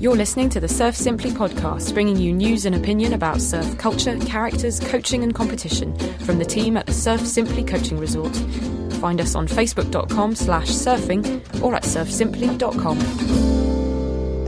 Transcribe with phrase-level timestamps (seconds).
[0.00, 4.16] You're listening to the Surf Simply podcast, bringing you news and opinion about surf culture,
[4.20, 8.34] characters, coaching, and competition from the team at the Surf Simply Coaching Resort.
[9.00, 12.98] Find us on facebook.com slash surfing or at surfsimply.com.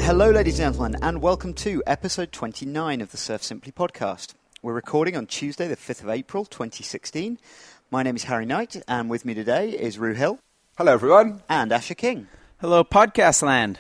[0.00, 4.34] Hello, ladies and gentlemen, and welcome to episode 29 of the Surf Simply podcast.
[4.62, 7.38] We're recording on Tuesday, the 5th of April, 2016.
[7.90, 10.38] My name is Harry Knight, and with me today is Rue Hill
[10.78, 11.42] Hello, everyone.
[11.48, 12.28] and Asher King.
[12.60, 13.78] Hello, podcast land.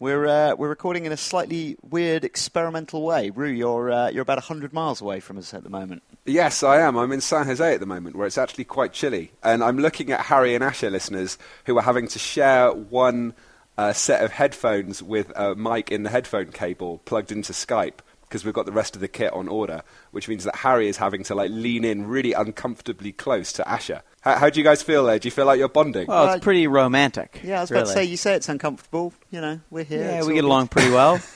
[0.00, 3.28] We're uh, we're recording in a slightly weird experimental way.
[3.28, 6.02] Rue, you're uh, you're about hundred miles away from us at the moment.
[6.24, 6.96] Yes, I am.
[6.96, 10.10] I'm in San Jose at the moment, where it's actually quite chilly, and I'm looking
[10.10, 11.36] at Harry and Asher listeners
[11.66, 13.34] who are having to share one
[13.76, 18.42] uh, set of headphones with a mic in the headphone cable plugged into Skype because
[18.42, 21.24] we've got the rest of the kit on order, which means that Harry is having
[21.24, 24.00] to like lean in really uncomfortably close to Asher.
[24.20, 25.18] How, how do you guys feel there?
[25.18, 26.06] Do you feel like you're bonding?
[26.06, 27.40] Well, it's pretty romantic.
[27.42, 27.82] Yeah, I was really.
[27.82, 29.12] about to say you say it's uncomfortable.
[29.30, 30.00] You know, we're here.
[30.02, 30.44] Yeah, we all get good.
[30.44, 31.20] along pretty well.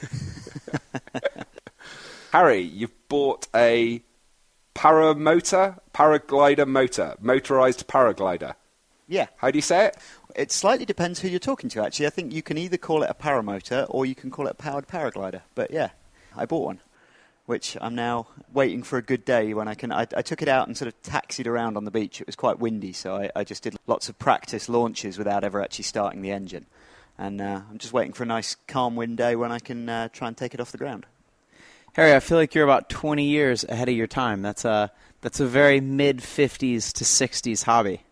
[2.33, 4.03] Harry, you've bought a
[4.75, 8.55] paramotor, paraglider motor, motorized paraglider.
[9.07, 9.97] Yeah, How do you say it?
[10.35, 11.85] it slightly depends who you're talking to.
[11.85, 14.53] Actually, I think you can either call it a paramotor or you can call it
[14.53, 15.43] a powered paraglider.
[15.55, 15.91] But yeah,
[16.35, 16.81] I bought one,
[17.47, 19.93] which I'm now waiting for a good day when I can.
[19.93, 22.21] I, I took it out and sort of taxied around on the beach.
[22.21, 25.63] It was quite windy, so I, I just did lots of practice launches without ever
[25.63, 26.67] actually starting the engine.
[27.19, 30.09] And uh, I'm just waiting for a nice calm wind day when I can uh,
[30.09, 31.07] try and take it off the ground.
[31.95, 34.43] Harry, I feel like you're about 20 years ahead of your time.
[34.43, 38.03] That's a that's a very mid 50s to 60s hobby.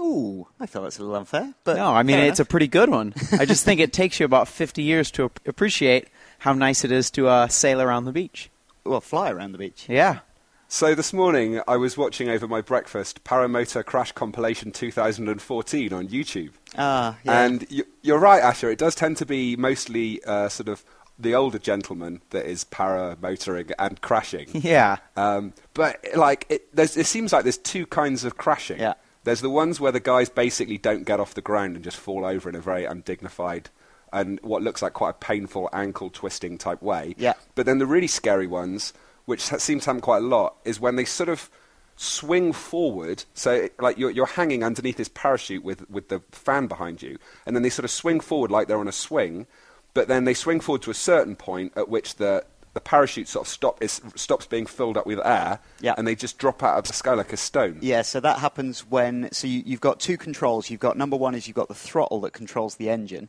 [0.00, 2.88] Ooh, I feel that's a little unfair, but no, I mean it's a pretty good
[2.88, 3.14] one.
[3.32, 7.10] I just think it takes you about 50 years to appreciate how nice it is
[7.12, 8.50] to uh, sail around the beach.
[8.84, 9.86] Well fly around the beach.
[9.88, 10.20] Yeah.
[10.68, 16.52] So this morning I was watching over my breakfast Paramotor Crash Compilation 2014 on YouTube.
[16.76, 17.44] Ah, yeah.
[17.44, 18.70] And you, you're right, Asher.
[18.70, 20.84] It does tend to be mostly uh, sort of
[21.18, 24.48] the older gentleman that is paramotoring and crashing.
[24.54, 24.96] Yeah.
[25.16, 28.80] Um, but like, it, there's, it seems like there's two kinds of crashing.
[28.80, 28.94] Yeah.
[29.22, 32.24] There's the ones where the guys basically don't get off the ground and just fall
[32.24, 33.70] over in a very undignified
[34.14, 37.14] and what looks like quite a painful ankle twisting type way.
[37.18, 37.34] Yeah.
[37.54, 38.92] But then the really scary ones,
[39.26, 41.50] which seem to happen quite a lot, is when they sort of
[41.96, 43.24] swing forward.
[43.34, 47.18] So, it- like you're, you're hanging underneath this parachute with, with the fan behind you,
[47.46, 49.46] and then they sort of swing forward like they're on a swing,
[49.92, 53.46] but then they swing forward to a certain point at which the the parachute sort
[53.46, 55.94] of stop is, stops being filled up with air, Yeah.
[55.96, 57.78] and they just drop out of the sky like a stone.
[57.80, 60.70] Yeah, so that happens when so you, you've got two controls.
[60.70, 63.28] You've got number one is you've got the throttle that controls the engine,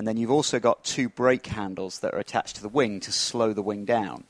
[0.00, 3.12] and then you've also got two brake handles that are attached to the wing to
[3.12, 4.24] slow the wing down.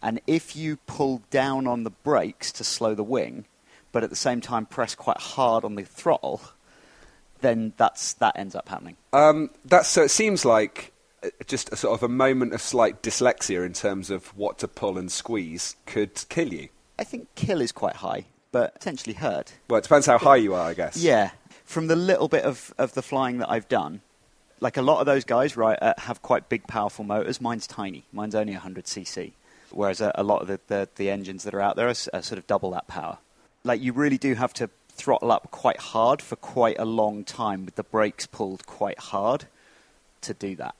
[0.00, 3.44] And if you pull down on the brakes to slow the wing,
[3.92, 6.40] but at the same time press quite hard on the throttle,
[7.42, 8.96] then that's that ends up happening.
[9.12, 10.04] Um, that's so.
[10.04, 10.92] It seems like
[11.22, 14.66] uh, just a sort of a moment of slight dyslexia in terms of what to
[14.66, 16.70] pull and squeeze could kill you.
[16.98, 19.52] I think kill is quite high, but potentially hurt.
[19.68, 20.96] Well, it depends how high you are, I guess.
[20.96, 21.32] Yeah,
[21.66, 24.00] from the little bit of, of the flying that I've done,
[24.62, 27.40] like a lot of those guys, right, uh, have quite big, powerful motors.
[27.40, 28.04] Mine's tiny.
[28.12, 29.32] Mine's only 100 cc,
[29.72, 32.22] whereas a, a lot of the, the, the engines that are out there are, are
[32.22, 33.18] sort of double that power.
[33.64, 37.64] Like you really do have to throttle up quite hard for quite a long time
[37.64, 39.46] with the brakes pulled quite hard
[40.20, 40.76] to do that.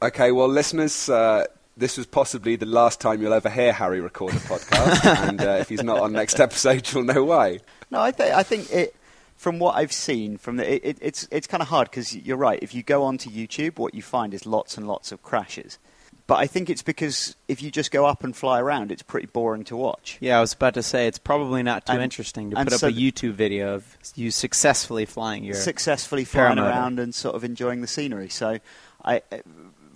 [0.00, 1.44] Okay, well, listeners, uh,
[1.76, 5.58] this was possibly the last time you'll ever hear Harry record a podcast, and uh,
[5.60, 7.60] if he's not on next episode, you'll know why.
[7.90, 8.94] No, I, th- I think it.
[9.36, 12.36] From what I've seen, from the, it, it, it's it's kind of hard because you're
[12.38, 12.58] right.
[12.62, 15.78] If you go onto YouTube, what you find is lots and lots of crashes.
[16.26, 19.28] But I think it's because if you just go up and fly around, it's pretty
[19.28, 20.16] boring to watch.
[20.20, 22.82] Yeah, I was about to say it's probably not too And- interesting to put up
[22.82, 26.68] a YouTube video of you successfully flying your Successfully flying paramotor.
[26.70, 28.28] around and sort of enjoying the scenery.
[28.28, 28.58] So,
[29.04, 29.36] I, uh,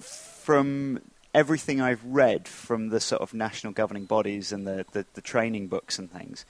[0.00, 1.00] from
[1.34, 5.66] everything I've read from the sort of national governing bodies and the, the, the training
[5.68, 6.44] books and things,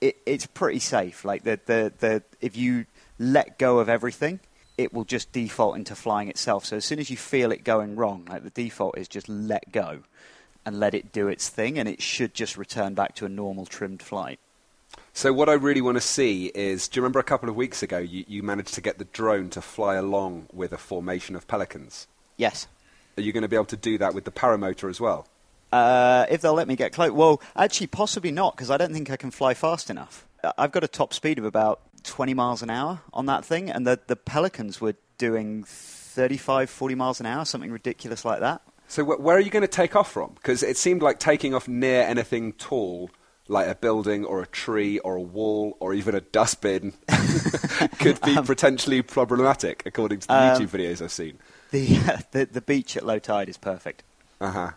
[0.00, 1.24] it, it's pretty safe.
[1.24, 2.86] Like the, the, the if you
[3.18, 4.40] let go of everything,
[4.76, 6.64] it will just default into flying itself.
[6.64, 9.72] So as soon as you feel it going wrong, like the default is just let
[9.72, 10.00] go
[10.64, 13.64] and let it do its thing, and it should just return back to a normal
[13.64, 14.38] trimmed flight.
[15.14, 17.82] So, what I really want to see is do you remember a couple of weeks
[17.82, 21.48] ago you, you managed to get the drone to fly along with a formation of
[21.48, 22.06] pelicans?
[22.36, 22.66] Yes.
[23.16, 25.26] Are you going to be able to do that with the paramotor as well?
[25.72, 27.10] Uh, if they'll let me get close.
[27.10, 30.26] Well, actually, possibly not, because I don't think I can fly fast enough.
[30.42, 33.70] I- I've got a top speed of about 20 miles an hour on that thing,
[33.70, 38.62] and the, the Pelicans were doing 35, 40 miles an hour, something ridiculous like that.
[38.86, 40.32] So, wh- where are you going to take off from?
[40.34, 43.10] Because it seemed like taking off near anything tall
[43.50, 46.92] like a building or a tree or a wall or even a dustbin
[47.98, 51.38] could be potentially problematic, according to the Um, YouTube videos I've seen.
[51.70, 51.86] The,
[52.32, 54.02] the the beach at low tide is perfect.
[54.40, 54.70] Uh huh.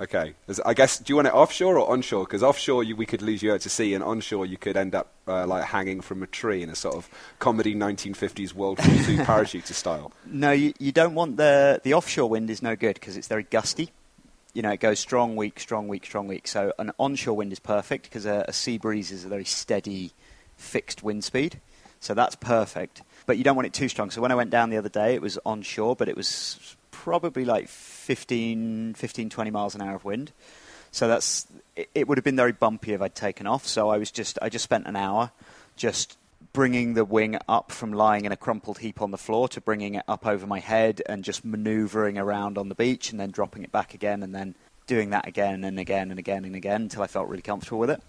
[0.00, 0.34] Okay.
[0.64, 0.98] I guess.
[0.98, 2.24] Do you want it offshore or onshore?
[2.24, 4.94] Because offshore, you, we could lose you out to sea, and onshore, you could end
[4.94, 7.08] up uh, like hanging from a tree in a sort of
[7.38, 10.12] comedy 1950s World War II parachuter style.
[10.26, 13.44] No, you, you don't want the the offshore wind is no good because it's very
[13.44, 13.90] gusty.
[14.54, 16.46] You know, it goes strong, weak, strong, weak, strong, weak.
[16.46, 20.12] So an onshore wind is perfect because a, a sea breeze is a very steady,
[20.56, 21.60] fixed wind speed.
[22.00, 23.02] So that's perfect.
[23.26, 24.10] But you don't want it too strong.
[24.10, 27.44] So when I went down the other day, it was onshore, but it was probably
[27.44, 30.30] like 15, 15 20 miles an hour of wind.
[30.92, 33.66] So that's it, it would have been very bumpy if I'd taken off.
[33.66, 35.32] So I was just I just spent an hour
[35.74, 36.16] just
[36.52, 39.96] bringing the wing up from lying in a crumpled heap on the floor to bringing
[39.96, 43.64] it up over my head and just maneuvering around on the beach and then dropping
[43.64, 44.54] it back again and then
[44.86, 47.90] doing that again and again and again and again until I felt really comfortable with
[47.90, 48.00] it.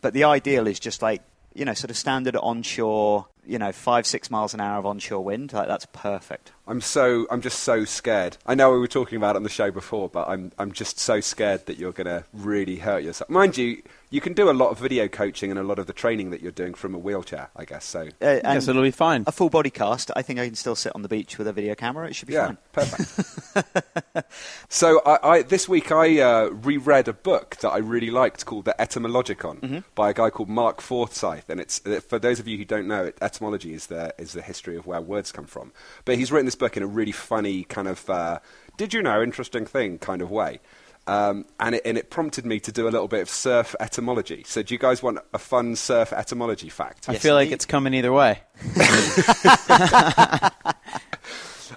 [0.00, 1.22] But the ideal is just like
[1.54, 5.24] you know, sort of standard onshore, you know, five, six miles an hour of onshore
[5.24, 5.52] wind.
[5.52, 6.52] Like, that's perfect.
[6.66, 8.36] I'm so I'm just so scared.
[8.46, 10.98] I know we were talking about it on the show before, but I'm I'm just
[10.98, 13.30] so scared that you're going to really hurt yourself.
[13.30, 15.94] Mind you, you can do a lot of video coaching and a lot of the
[15.94, 17.86] training that you're doing from a wheelchair, I guess.
[17.86, 19.24] So Uh, and Yes, it'll be fine.
[19.26, 21.54] a full body cast, I think I can still sit on the beach with a
[21.54, 22.06] video camera.
[22.06, 22.58] It should be yeah, fine.
[22.72, 24.26] perfect.
[24.68, 28.64] so I, I, this week I uh, reread a book that I really liked called
[28.66, 29.78] The Etymologicon Mm-hmm.
[29.94, 32.86] by a guy called Mark Forsyth, and it's uh, for those of you who don't
[32.86, 35.72] know, it, etymology is the is the history of where words come from.
[36.04, 38.40] But he's written this book in a really funny kind of uh,
[38.76, 40.58] did you know interesting thing kind of way.
[41.06, 44.44] Um, and, it, and it prompted me to do a little bit of surf etymology.
[44.46, 47.08] So, do you guys want a fun surf etymology fact?
[47.08, 47.54] I Yes, feel like indeed.
[47.54, 48.40] it's coming either way.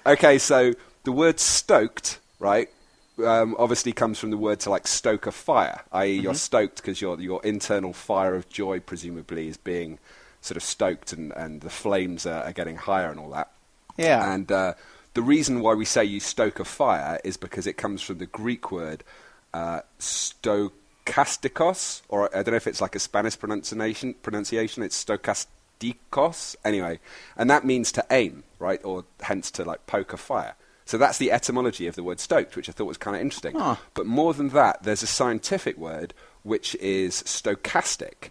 [0.04, 0.72] Okay, so
[1.04, 2.68] the word stoked, right,
[3.24, 7.00] um, obviously comes from the word to like stoke a fire, i.e., you're stoked because
[7.00, 9.98] your your internal fire of joy presumably is being
[10.42, 13.50] sort of stoked and, and the flames are, are getting higher and all that.
[13.96, 14.34] Yeah.
[14.34, 14.74] And uh,
[15.14, 18.26] the reason why we say you stoke a fire is because it comes from the
[18.26, 19.02] Greek word
[19.54, 24.14] uh, stokastikos, or I don't know if it's like a Spanish pronunciation.
[24.22, 26.56] Pronunciation, it's stokastikos.
[26.64, 27.00] Anyway,
[27.36, 30.54] and that means to aim, right, or hence to like poke a fire.
[30.84, 33.54] So that's the etymology of the word stoked, which I thought was kind of interesting.
[33.94, 36.12] But more than that, there's a scientific word
[36.42, 38.30] which is stochastic,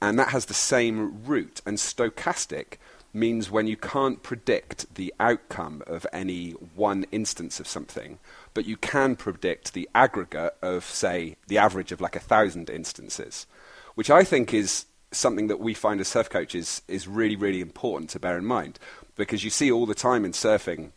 [0.00, 1.60] and that has the same root.
[1.66, 2.74] And stochastic
[3.12, 8.18] means when you can't predict the outcome of any one instance of something,
[8.54, 13.46] but you can predict the aggregate of, say, the average of like a thousand instances,
[13.94, 18.10] which I think is something that we find as surf coaches is really, really important
[18.10, 18.78] to bear in mind
[19.16, 20.92] because you see all the time in surfing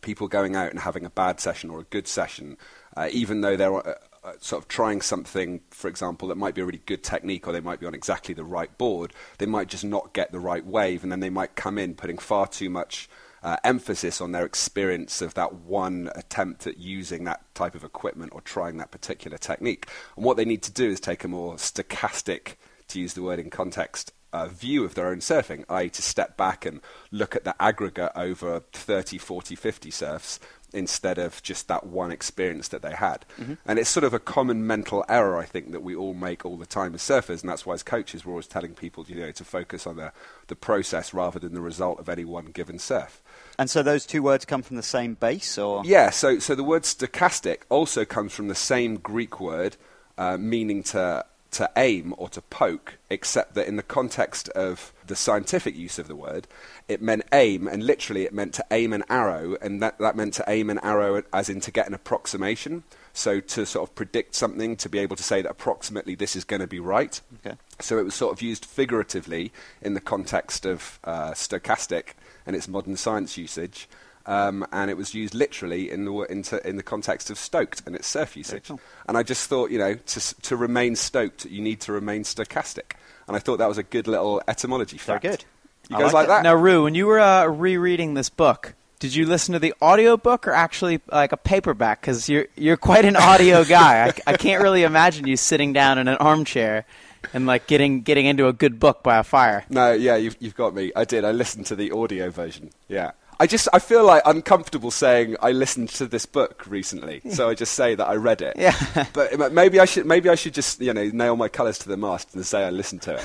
[0.00, 2.56] people going out and having a bad session or a good session,
[2.96, 6.64] uh, even though they're uh, sort of trying something, for example, that might be a
[6.64, 9.84] really good technique or they might be on exactly the right board, they might just
[9.84, 13.08] not get the right wave and then they might come in putting far too much
[13.42, 18.32] uh, emphasis on their experience of that one attempt at using that type of equipment
[18.34, 19.88] or trying that particular technique.
[20.16, 22.56] And what they need to do is take a more stochastic,
[22.88, 26.36] to use the word in context, uh, view of their own surfing, i.e., to step
[26.36, 26.80] back and
[27.10, 30.40] look at the aggregate over 30, 40, 50 surfs
[30.72, 33.24] instead of just that one experience that they had.
[33.66, 36.56] And it's sort of a common mental error, I think, that we all make all
[36.56, 39.32] the time as surfers, and that's why as coaches we're always telling people, you know,
[39.32, 40.12] to focus on the,
[40.48, 43.22] the process rather than the result of any one given surf.
[43.58, 46.64] And so those two words come from the same base, or Yeah, so, so the
[46.64, 49.76] word stochastic also comes from the same Greek word
[50.18, 55.16] uh, meaning to, to aim or to poke, except that in the context of the
[55.16, 56.46] scientific use of the word,
[56.86, 60.34] it meant aim, and literally it meant to aim an arrow, and that, that meant
[60.34, 62.84] to aim an arrow as in to get an approximation.
[63.12, 66.44] So to sort of predict something, to be able to say that approximately this is
[66.44, 67.20] going to be right.
[67.44, 67.56] Okay.
[67.80, 69.52] So it was sort of used figuratively
[69.82, 72.14] in the context of uh, stochastic
[72.46, 73.88] and its modern science usage,
[74.26, 77.96] um, and it was used literally in the into, in the context of stoked and
[77.96, 78.68] its surf usage.
[78.68, 78.80] cool.
[79.08, 82.92] And I just thought, you know, to to remain stoked, you need to remain stochastic.
[83.26, 85.44] And I thought that was a good little etymology Very good.
[85.88, 86.42] You I guys like like that?
[86.42, 90.16] Now, Rue, when you were uh, rereading this book, did you listen to the audio
[90.16, 92.00] book or actually like a paperback?
[92.00, 94.06] Because you're you're quite an audio guy.
[94.06, 96.84] I, I can't really imagine you sitting down in an armchair
[97.32, 99.64] and like getting getting into a good book by a fire.
[99.68, 100.92] No, yeah, you've, you've got me.
[100.94, 101.24] I did.
[101.24, 102.70] I listened to the audio version.
[102.88, 103.12] Yeah.
[103.40, 107.54] I just I feel like uncomfortable saying I listened to this book recently, so I
[107.54, 108.54] just say that I read it.
[108.56, 108.76] Yeah.
[109.14, 111.96] But maybe I should maybe I should just you know nail my colours to the
[111.96, 113.18] mast and say I listened to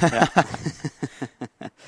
[1.62, 1.72] it.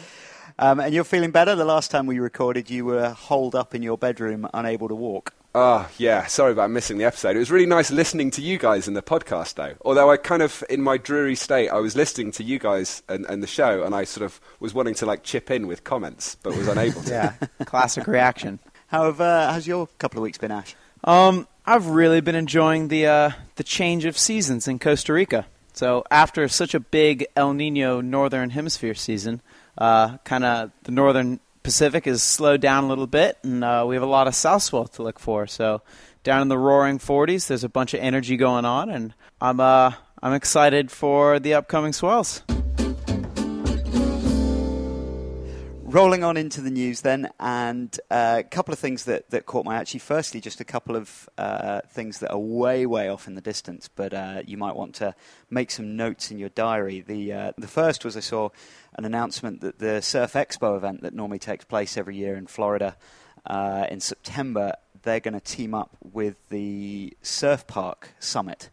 [0.60, 1.56] Um, and you're feeling better.
[1.56, 5.34] The last time we recorded, you were holed up in your bedroom, unable to walk.
[5.60, 6.28] Oh, yeah.
[6.28, 7.36] Sorry about missing the episode.
[7.36, 9.74] It was really nice listening to you guys in the podcast, though.
[9.84, 13.26] Although I kind of, in my dreary state, I was listening to you guys and,
[13.26, 16.38] and the show, and I sort of was wanting to like chip in with comments,
[16.44, 17.10] but was unable to.
[17.10, 17.34] Yeah,
[17.66, 18.60] classic reaction.
[18.86, 20.76] However, how's your couple of weeks been, Ash?
[21.04, 25.48] Um, I've really been enjoying the uh, the change of seasons in Costa Rica.
[25.74, 29.42] So after such a big El Nino Northern Hemisphere season,
[29.76, 33.94] uh, kind of the Northern Pacific is slowed down a little bit, and uh, we
[33.96, 35.46] have a lot of south swell to look for.
[35.48, 35.82] So
[36.24, 39.92] down in the roaring 40s, there's a bunch of energy going on, and I'm uh,
[40.24, 42.42] I'm excited for the upcoming swells.
[45.90, 49.64] Rolling on into the news then, and uh, a couple of things that, that caught
[49.64, 49.80] my eye.
[49.80, 50.02] actually.
[50.02, 53.90] Firstly, just a couple of uh, things that are way, way off in the distance,
[53.96, 55.16] but uh, you might want to
[55.50, 57.00] make some notes in your diary.
[57.00, 58.50] The uh, the first was I saw
[58.96, 62.98] an announcement that the Surf Expo event that normally takes place every year in Florida
[63.46, 68.70] uh, in September, they're going to team up with the Surf Park Summit.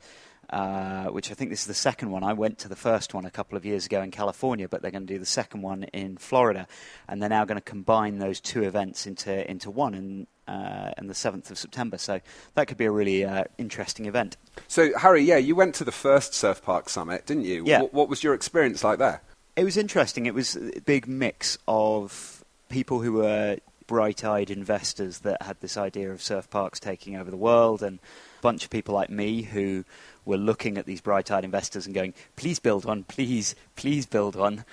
[0.54, 2.22] Uh, which I think this is the second one.
[2.22, 4.92] I went to the first one a couple of years ago in California, but they're
[4.92, 6.68] going to do the second one in Florida,
[7.08, 11.08] and they're now going to combine those two events into into one in uh, on
[11.08, 11.98] the seventh of September.
[11.98, 12.20] So
[12.54, 14.36] that could be a really uh, interesting event.
[14.68, 17.64] So, Harry, yeah, you went to the first Surf Park Summit, didn't you?
[17.66, 17.80] Yeah.
[17.80, 19.22] What, what was your experience like there?
[19.56, 20.26] It was interesting.
[20.26, 26.10] It was a big mix of people who were bright-eyed investors that had this idea
[26.12, 29.84] of surf parks taking over the world, and a bunch of people like me who
[30.24, 34.64] were looking at these bright-eyed investors and going, "Please build one, please, please build one,"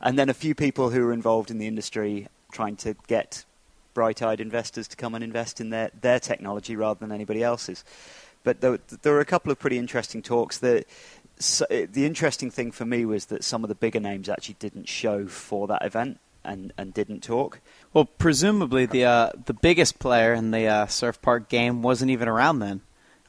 [0.00, 3.44] and then a few people who were involved in the industry trying to get
[3.94, 7.84] bright-eyed investors to come and invest in their their technology rather than anybody else's.
[8.44, 10.58] But there, there were a couple of pretty interesting talks.
[10.58, 10.86] that
[11.38, 14.88] so, the interesting thing for me was that some of the bigger names actually didn't
[14.88, 17.60] show for that event and, and didn't talk.
[17.92, 22.28] Well, presumably the uh, the biggest player in the uh, surf park game wasn't even
[22.28, 22.80] around then.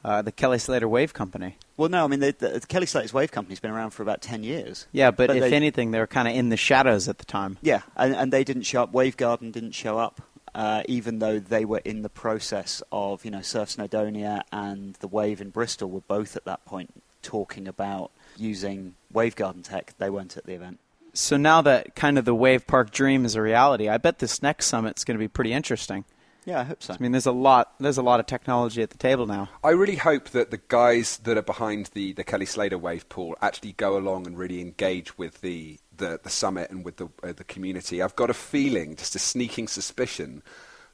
[0.04, 1.56] Uh, the Kelly Slater Wave Company.
[1.78, 4.44] Well, no, I mean the, the, Kelly Slater's Wave Company's been around for about ten
[4.44, 4.86] years.
[4.92, 7.24] Yeah, but, But if they- anything, they were kind of in the shadows at the
[7.24, 7.56] time.
[7.62, 8.92] Yeah, and, and they didn't show up.
[8.92, 10.20] Wavegarden didn't show up,
[10.54, 15.08] uh, even though they were in the process of, you know, Surf Snowdonia and the
[15.08, 19.94] Wave in Bristol were both at that point talking about using Wavegarden tech.
[19.96, 20.80] They weren't at the event.
[21.14, 24.42] So now that kind of the Wave Park dream is a reality, I bet this
[24.42, 26.04] next summit's going to be pretty interesting.
[26.44, 26.94] Yeah, I hope so.
[26.94, 29.48] I mean, there's a lot there's a lot of technology at the table now.
[29.62, 33.34] I really hope that the guys that are behind the, the Kelly Slater wave pool
[33.40, 37.32] actually go along and really engage with the, the, the summit and with the, uh,
[37.32, 38.02] the community.
[38.02, 40.42] I've got a feeling, just a sneaking suspicion,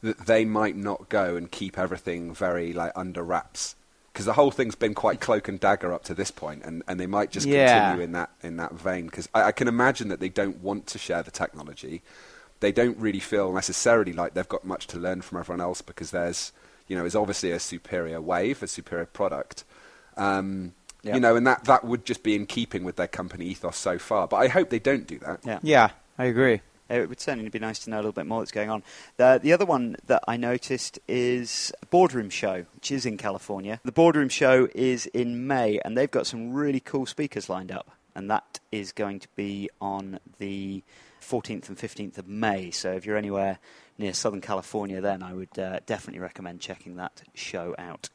[0.02, 3.74] that they might not go and keep everything very like under wraps.
[4.12, 6.98] Because the whole thing's been quite cloak and dagger up to this point, and, and
[6.98, 7.80] they might just Yeah.
[7.80, 9.06] continue in that in that vein.
[9.06, 12.02] Because I, I can imagine that they don't want to share the technology.
[12.60, 16.10] They don't really feel necessarily like they've got much to learn from everyone else because
[16.10, 16.52] there's,
[16.86, 19.64] you know, is obviously a superior wave, a superior product.
[20.16, 21.14] Um, Yeah.
[21.14, 23.98] You know, and that, that would just be in keeping with their company ethos so
[23.98, 24.28] far.
[24.28, 25.40] But I hope they don't do that.
[25.46, 25.58] yeah.
[25.62, 26.60] Yeah, I agree.
[26.90, 28.82] It would certainly be nice to know a little bit more that's going on.
[29.16, 33.80] The, the other one that I noticed is Boardroom Show, which is in California.
[33.84, 37.92] The Boardroom Show is in May, and they've got some really cool speakers lined up.
[38.14, 40.82] And that is going to be on the
[41.30, 42.70] 14th and 15th of May.
[42.70, 43.58] So if you're anywhere
[43.98, 48.08] near Southern California, then I would uh, definitely recommend checking that show out.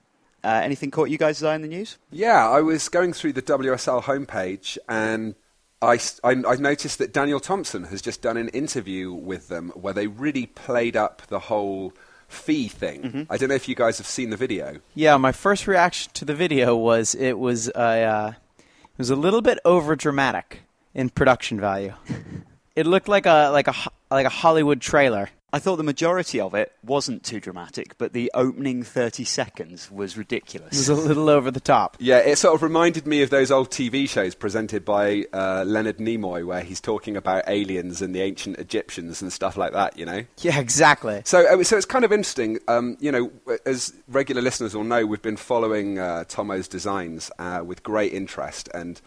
[0.44, 1.98] Uh, anything caught you guys' eye in the news?
[2.12, 5.36] Yeah, I was going through the WSL homepage and
[5.82, 10.48] I noticed that Daniel Thomson has just done an interview with them where they really
[10.48, 11.94] played up the whole
[12.28, 13.28] phi thing.
[13.30, 14.80] I don't know if you guys have seen the video.
[14.94, 19.16] Yeah, my first reaction to the video was it was a uh, it was a
[19.16, 20.62] little bit over dramatic
[20.94, 21.94] in production value.
[22.76, 23.74] it looked like a like a
[24.12, 25.30] like a Hollywood trailer.
[25.54, 30.18] I thought the majority of it wasn't too dramatic, but the opening 30 seconds was
[30.18, 30.74] ridiculous.
[30.74, 31.96] It was a little over the top.
[31.98, 36.00] Yeah, it sort of reminded me of those old TV shows presented by uh, Leonard
[36.00, 40.06] Nimoy where he's talking about aliens and the ancient Egyptians and stuff like that, you
[40.06, 40.26] know?
[40.42, 41.22] Yeah, exactly.
[41.24, 42.60] So, uh, so it's kind of interesting.
[42.68, 43.32] Um, you know,
[43.66, 48.68] as regular listeners will know, we've been following uh, Tomo's designs uh, with great interest,
[48.74, 49.00] and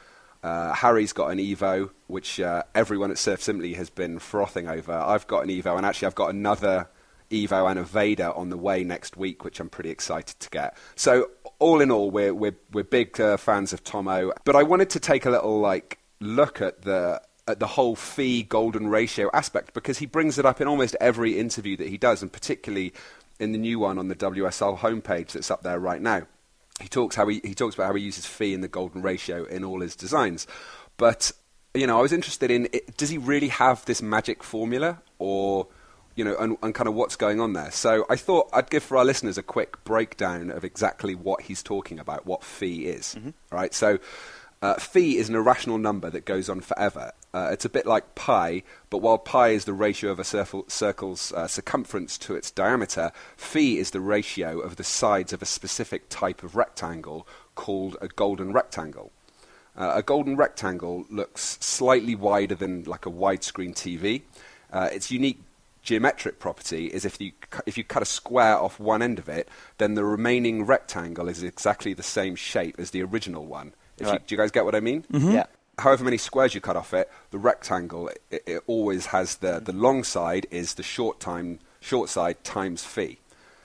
[0.48, 4.92] uh, Harry's got an Evo, which uh, everyone at Surf Simply has been frothing over.
[4.92, 6.88] I've got an Evo, and actually, I've got another
[7.30, 10.76] Evo and a Vader on the way next week, which I'm pretty excited to get.
[10.96, 14.88] So, all in all, we're we're we're big uh, fans of Tomo, but I wanted
[14.90, 19.74] to take a little like look at the at the whole phi golden ratio aspect
[19.74, 22.94] because he brings it up in almost every interview that he does, and particularly
[23.38, 26.22] in the new one on the WSL homepage that's up there right now.
[26.80, 29.44] He talks how he, he talks about how he uses phi and the golden ratio
[29.44, 30.46] in all his designs,
[30.96, 31.32] but
[31.74, 35.68] you know I was interested in it, does he really have this magic formula or
[36.18, 37.70] you know, and, and kind of what's going on there.
[37.70, 41.62] So I thought I'd give for our listeners a quick breakdown of exactly what he's
[41.62, 43.14] talking about, what phi is.
[43.16, 43.30] Mm-hmm.
[43.52, 43.72] Right.
[43.72, 44.00] So
[44.60, 47.12] uh, phi is an irrational number that goes on forever.
[47.32, 50.64] Uh, it's a bit like pi, but while pi is the ratio of a circle,
[50.68, 55.46] circle's uh, circumference to its diameter, phi is the ratio of the sides of a
[55.46, 59.12] specific type of rectangle called a golden rectangle.
[59.76, 64.22] Uh, a golden rectangle looks slightly wider than like a widescreen TV.
[64.72, 65.40] Uh, its unique
[65.82, 69.28] geometric property is if you cu- if you cut a square off one end of
[69.28, 69.48] it,
[69.78, 73.72] then the remaining rectangle is exactly the same shape as the original one.
[74.00, 75.04] If you, do you guys get what I mean?
[75.10, 75.46] Yeah.
[75.78, 79.72] However many squares you cut off it, the rectangle it, it always has the the
[79.72, 83.18] long side is the short time short side times phi.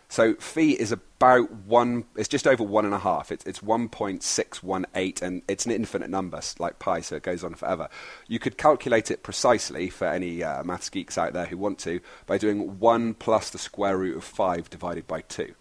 [0.09, 2.05] So phi is about one.
[2.15, 3.31] It's just over one and a half.
[3.31, 7.15] It's it's one point six one eight, and it's an infinite number like pi, so
[7.15, 7.89] it goes on forever.
[8.27, 11.99] You could calculate it precisely for any uh, maths geeks out there who want to
[12.27, 15.55] by doing one plus the square root of five divided by two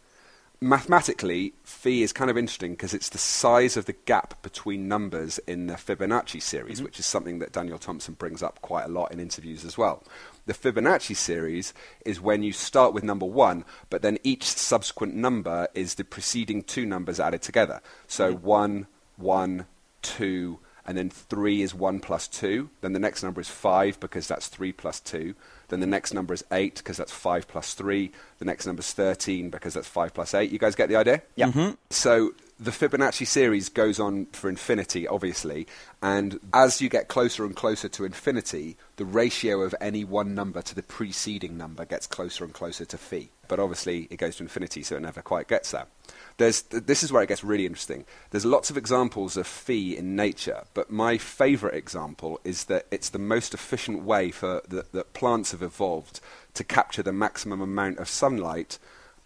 [0.62, 5.38] mathematically, phi is kind of interesting because it's the size of the gap between numbers
[5.46, 6.84] in the Fibonacci series, mm-hmm.
[6.84, 10.04] which is something that Daniel Thomson brings up quite a lot in interviews as well.
[10.46, 11.74] The Fibonacci series
[12.06, 16.62] is when you start with number one, but then each subsequent number is the preceding
[16.62, 17.80] two numbers added together.
[18.06, 18.40] So mm.
[18.40, 19.66] one, one,
[20.00, 22.68] two, and then 3 is 1 plus 2.
[22.80, 25.34] Then the next number is 5 because that's 3 plus 2.
[25.72, 28.12] Then the next number is 8 because that's 5 plus 3.
[28.40, 30.50] The next number is 13 because that's 5 plus 8.
[30.50, 31.22] You guys get the idea?
[31.34, 31.46] Yeah.
[31.46, 31.70] Mm-hmm.
[31.88, 35.66] So the Fibonacci series goes on for infinity, obviously,
[36.02, 40.60] and as you get closer and closer to infinity, the ratio of any one number
[40.60, 43.30] to the preceding number gets closer and closer to phi.
[43.52, 45.84] But obviously, it goes to infinity, so it never quite gets there.
[46.38, 48.06] There's, this is where it gets really interesting.
[48.30, 53.10] There's lots of examples of phi in nature, but my favourite example is that it's
[53.10, 56.20] the most efficient way for the, that plants have evolved
[56.54, 58.78] to capture the maximum amount of sunlight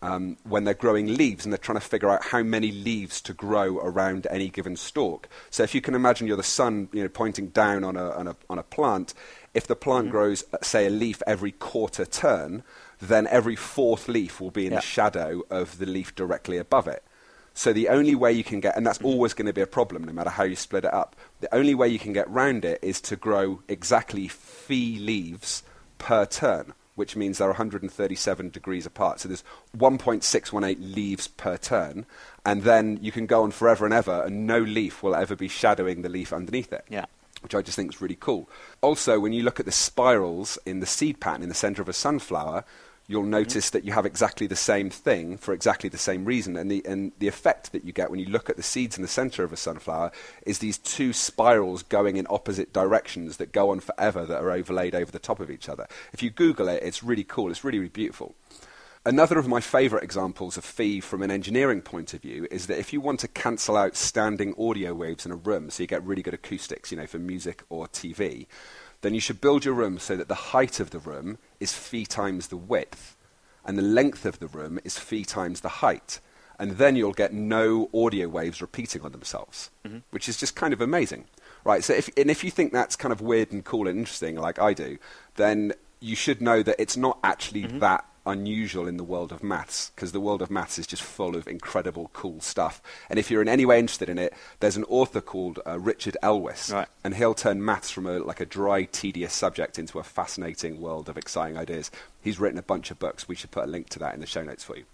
[0.02, 3.32] um, when they're growing leaves and they're trying to figure out how many leaves to
[3.32, 5.28] grow around any given stalk.
[5.50, 8.26] So if you can imagine you're the sun you know, pointing down on a, on,
[8.26, 9.14] a, on a plant,
[9.56, 12.62] if the plant grows, uh, say, a leaf every quarter turn,
[13.00, 14.78] then every fourth leaf will be in Yeah.
[14.78, 17.02] the shadow of the leaf directly above it.
[17.54, 20.04] So the only way you can get, and that's always going to be a problem
[20.04, 22.78] no matter how you split it up, the only way you can get round it
[22.82, 25.62] is to grow exactly phi leaves
[25.96, 29.20] per turn, which means they're 137 degrees apart.
[29.20, 32.04] So there's 1.618 leaves per turn,
[32.44, 35.48] and then you can go on forever and ever, and no leaf will ever be
[35.48, 37.06] shadowing the leaf underneath it Yeah.
[37.46, 38.50] Which I just think is really cool.
[38.80, 41.88] Also, when you look at the spirals in the seed pattern in the center of
[41.88, 42.64] a sunflower,
[43.06, 43.30] you'll mm-hmm.
[43.30, 46.56] notice that you have exactly the same thing for exactly the same reason.
[46.56, 49.02] And the, and the effect that you get when you look at the seeds in
[49.02, 50.10] the center of a sunflower
[50.44, 54.96] is these two spirals going in opposite directions that go on forever that are overlaid
[54.96, 55.86] over the top of each other.
[56.12, 57.52] If you Google it, it's really cool.
[57.52, 58.34] It's really, really beautiful.
[59.06, 62.80] Another of my favourite examples of phi from an engineering point of view is that
[62.80, 66.04] if you want to cancel out standing audio waves in a room so you get
[66.04, 68.48] really good acoustics, you know, for music or TV,
[69.02, 72.02] then you should build your room so that the height of the room is phi
[72.02, 73.16] times the width
[73.64, 76.18] and the length of the room is phi times the height.
[76.58, 79.98] And then you'll get no audio waves repeating on themselves, mm-hmm.
[80.10, 81.26] which is just kind of amazing.
[81.62, 84.34] Right, so if, and if you think that's kind of weird and cool and interesting,
[84.34, 84.98] like I do,
[85.36, 87.78] then you should know that it's not actually mm-hmm.
[87.78, 91.36] that unusual in the world of maths, because the world of maths is just full
[91.36, 92.82] of incredible, cool stuff.
[93.08, 96.16] And if you're in any way interested in it, there's an author called uh, Richard
[96.22, 96.88] Elwes, Right.
[97.04, 101.08] and he'll turn maths from a, like a dry, tedious subject into a fascinating world
[101.08, 101.90] of exciting ideas.
[102.20, 103.28] He's written a bunch of books.
[103.28, 104.84] We should put a link to that in the show notes for you.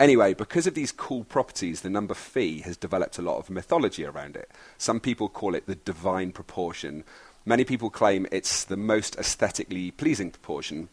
[0.00, 4.04] Anyway, because of these cool properties, the number phi has developed a lot of mythology
[4.04, 4.50] around it.
[4.76, 7.04] Some people call it the divine proportion.
[7.46, 10.88] Many people claim it's the most aesthetically pleasing proportion.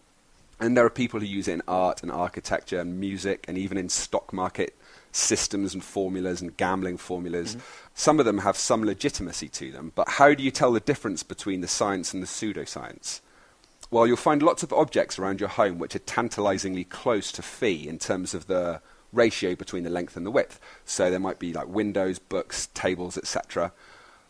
[0.61, 3.77] And there are people who use it in art and architecture and music and even
[3.77, 4.77] in stock market
[5.11, 7.55] systems and formulas and gambling formulas.
[7.55, 7.65] Mm-hmm.
[7.95, 11.23] Some of them have some legitimacy to them, but how do you tell the difference
[11.23, 13.21] between the science and the pseudoscience?
[13.89, 17.87] Well, you'll find lots of objects around your home which are tantalizingly close to phi
[17.89, 20.59] in terms of the ratio between the length and the width.
[20.85, 23.73] So there might be like windows, books, tables, etc.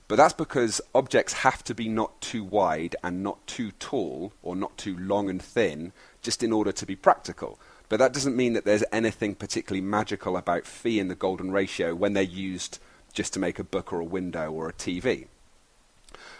[0.07, 4.55] But that's because objects have to be not too wide and not too tall or
[4.55, 7.59] not too long and thin just in order to be practical.
[7.89, 11.93] But that doesn't mean that there's anything particularly magical about phi and the golden ratio
[11.93, 12.79] when they're used
[13.13, 15.27] just to make a book or a window or a TV.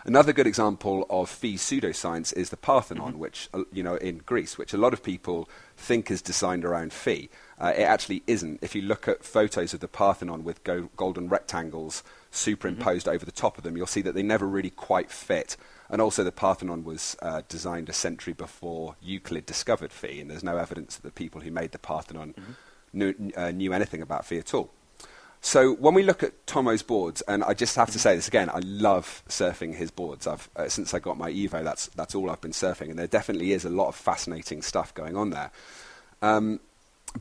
[0.03, 4.57] Another good example of phi pseudoscience is the Parthenon, which uh, you know in Greece,
[4.57, 7.29] which a lot of people think is designed around phi.
[7.59, 8.59] Uh, it actually isn't.
[8.63, 13.31] If you look at photos of the Parthenon with go- golden rectangles superimposed over the
[13.31, 15.55] top of them, you'll see that they never really quite fit.
[15.91, 20.43] And also, the Parthenon was uh, designed a century before Euclid discovered phi, and there's
[20.43, 22.51] no evidence that the people who made the Parthenon mm-hmm.
[22.93, 24.71] knew, uh, knew anything about phi at all.
[25.41, 28.49] So when we look at Tomo's boards, and I just have to say this again,
[28.49, 30.27] I love surfing his boards.
[30.27, 33.07] I've, uh, since I got my Evo, that's, that's all I've been surfing, and there
[33.07, 35.51] definitely is a lot of fascinating stuff going on there.
[36.21, 36.61] Um,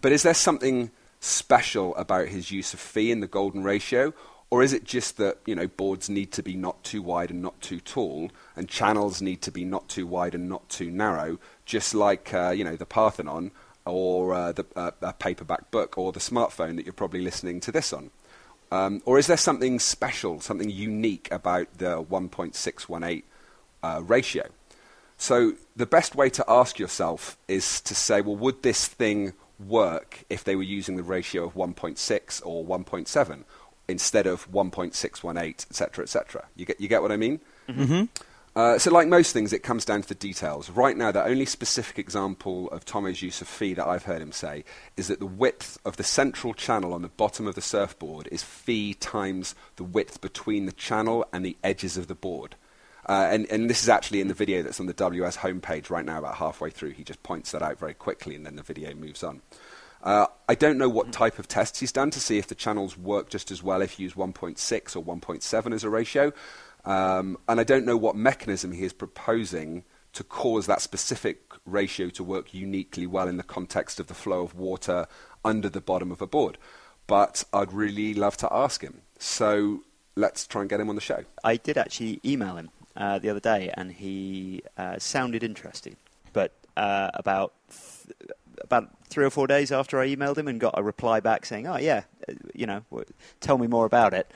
[0.01, 4.13] but is there something special about his use of phi in the golden ratio,
[4.51, 7.41] or is it just that you know boards need to be not too wide and
[7.41, 11.39] not too tall, and channels need to be not too wide and not too narrow,
[11.65, 13.53] just like uh, you know the Parthenon
[13.87, 17.73] or uh, the, uh, a paperback book or the smartphone that you're probably listening to
[17.73, 18.11] this on?
[18.71, 23.23] Um, or is there something special, something unique about the 1.618
[23.83, 24.49] uh, ratio?
[25.17, 30.25] So the best way to ask yourself is to say, well, would this thing work
[30.31, 33.45] if they were using the ratio of 1.6 or 1.7
[33.91, 36.47] instead of 1.618, etc., etc.?
[36.57, 37.41] You get, you get what I mean?
[37.69, 38.05] Mm-hmm.
[38.57, 40.71] Uh, so, like most things, it comes down to the details.
[40.71, 44.33] Right now, the only specific example of Tomo's use of phi that I've heard him
[44.33, 44.65] say
[44.97, 48.43] is that the width of the central channel on the bottom of the surfboard is
[48.43, 52.57] phi times the width between the channel and the edges of the board.
[53.09, 56.05] Uh, and, and, this is actually in the video that's on the WS homepage right
[56.05, 56.91] now, about halfway through.
[56.91, 59.41] He just points that out very quickly, and then the video moves on.
[60.03, 62.97] Uh, I don't know what type of tests he's done to see if the channels
[62.97, 66.33] work just as well if you use 1.6 or 1.7 as a ratio.
[66.85, 72.09] Um, and I don't know what mechanism he is proposing to cause that specific ratio
[72.11, 75.07] to work uniquely well in the context of the flow of water
[75.45, 76.59] under the bottom of a board.
[77.07, 79.03] But I'd really love to ask him.
[79.19, 79.83] So
[80.17, 81.25] let's try and get him on the show.
[81.45, 85.97] I did actually email him uh, the other day, and he uh, sounded interesting.
[86.33, 88.17] But uh, about th-
[88.63, 91.67] about three or four days after I emailed him and got a reply back saying,
[91.67, 92.83] "Oh yeah, uh, you know,
[93.41, 94.31] tell me more about it."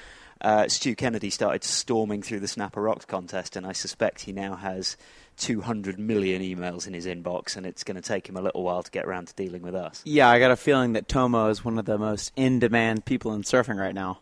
[0.44, 4.56] uh, Stu Kennedy started storming through the Snapper Rocks contest, and I suspect he now
[4.56, 4.96] has
[5.38, 8.82] 200 million emails in his inbox, and it's going to take him a little while
[8.82, 10.02] to get around to dealing with us.
[10.04, 13.32] Yeah, I got a feeling that Tomo is one of the most in demand people
[13.32, 14.20] in surfing right now.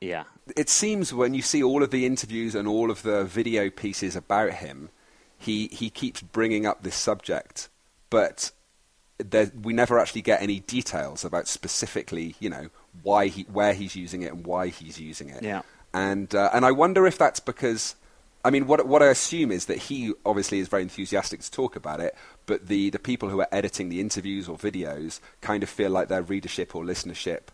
[0.00, 0.24] Yeah.
[0.56, 4.16] It seems when you see all of the interviews and all of the video pieces
[4.16, 4.90] about him,
[5.38, 7.68] he, he keeps bringing up this subject,
[8.10, 8.50] but
[9.22, 12.68] there, we never actually get any details about specifically, you know,
[13.02, 15.42] why he, where he's using it and why he's using it.
[15.42, 15.62] Yeah.
[15.92, 17.96] And uh, and I wonder if that's because,
[18.44, 21.74] I mean, what what I assume is that he obviously is very enthusiastic to talk
[21.74, 22.14] about it,
[22.46, 26.08] but the the people who are editing the interviews or videos kind of feel like
[26.08, 27.48] their readership or listenership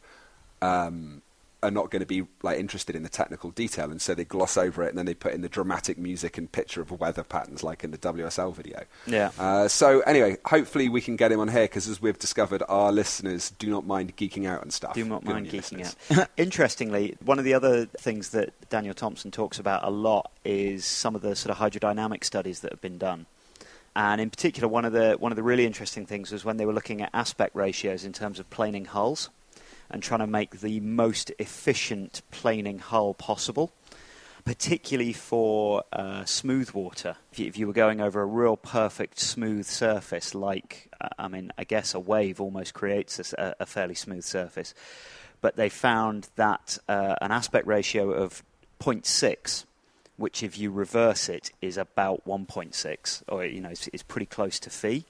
[0.60, 1.22] um,
[1.62, 4.56] are not going to be like interested in the technical detail, and so they gloss
[4.56, 7.62] over it, and then they put in the dramatic music and picture of weather patterns,
[7.62, 8.84] like in the WSL video.
[9.06, 9.30] Yeah.
[9.38, 12.92] Uh, so anyway, hopefully we can get him on here because, as we've discovered, our
[12.92, 14.94] listeners do not mind geeking out and stuff.
[14.94, 16.28] Do not Good mind geeking out.
[16.36, 21.14] Interestingly, one of the other things that Daniel Thomson talks about a lot is some
[21.14, 23.26] of the sort of hydrodynamic studies that have been done.
[23.96, 26.66] And in particular, one of the one of the really interesting things was when they
[26.66, 29.30] were looking at aspect ratios in terms of planing hulls
[29.90, 33.72] and trying to make the most efficient planing hull possible,
[34.44, 37.16] particularly for uh, smooth water.
[37.32, 41.28] If you, if you, were going over a real perfect smooth surface, like, uh, I
[41.28, 44.74] mean, I guess a wave almost creates a, a fairly smooth surface,
[45.40, 48.42] but they found that uh, an aspect ratio of
[48.80, 49.64] 0.6
[50.16, 54.58] which if you reverse it is about 1.6, or you know, it's, it's, pretty close
[54.58, 55.04] to phi,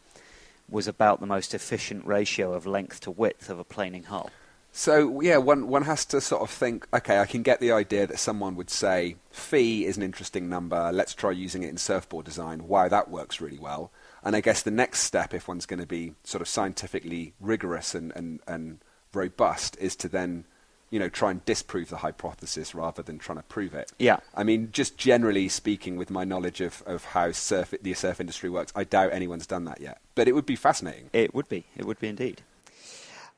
[0.69, 4.31] was about the most efficient ratio of length to width of a planing hull.
[4.77, 6.87] So yeah, one one has to sort of think.
[6.93, 10.93] Okay, I can get the idea that someone would say phi is an interesting number.
[10.93, 12.69] Let's try using it in surfboard design.
[12.69, 13.91] Wow, that works really well.
[14.23, 17.95] And I guess the next step, if one's going to be sort of scientifically rigorous
[17.95, 18.81] and, and, and
[19.15, 20.45] robust, is to then
[20.91, 23.93] you know, try and disprove the hypothesis rather than trying to prove it.
[23.99, 24.19] Yeah.
[24.35, 28.51] I mean, just generally speaking, with my knowledge of, of how surf, the surf industry
[28.51, 30.01] works, I doubt anyone's done that yet.
[30.15, 31.11] But it would be fascinating.
[31.13, 31.65] It would be.
[31.77, 32.43] It would be indeed.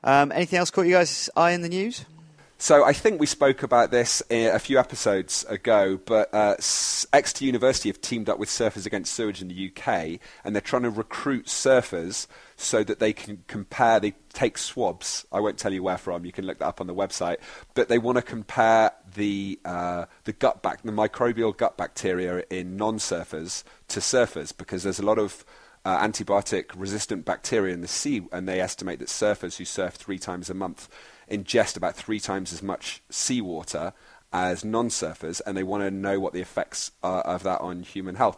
[0.03, 2.05] Um, anything else caught you guys' eye in the news?
[2.61, 6.55] So I think we spoke about this a few episodes ago, but uh,
[7.13, 10.81] Exeter University have teamed up with Surfers Against Sewage in the UK, and they're trying
[10.81, 14.01] to recruit surfers so that they can compare.
[14.01, 15.25] They take swabs.
[15.31, 16.25] I won't tell you where from.
[16.25, 17.37] You can look that up on the website.
[17.75, 22.75] But they want to compare the uh, the gut back, the microbial gut bacteria in
[22.75, 25.45] non-surfers to surfers, because there's a lot of
[25.85, 30.19] uh, antibiotic resistant bacteria in the sea, and they estimate that surfers who surf three
[30.19, 30.89] times a month
[31.29, 33.93] ingest about three times as much seawater
[34.31, 37.83] as non surfers, and they want to know what the effects are of that on
[37.83, 38.37] human health.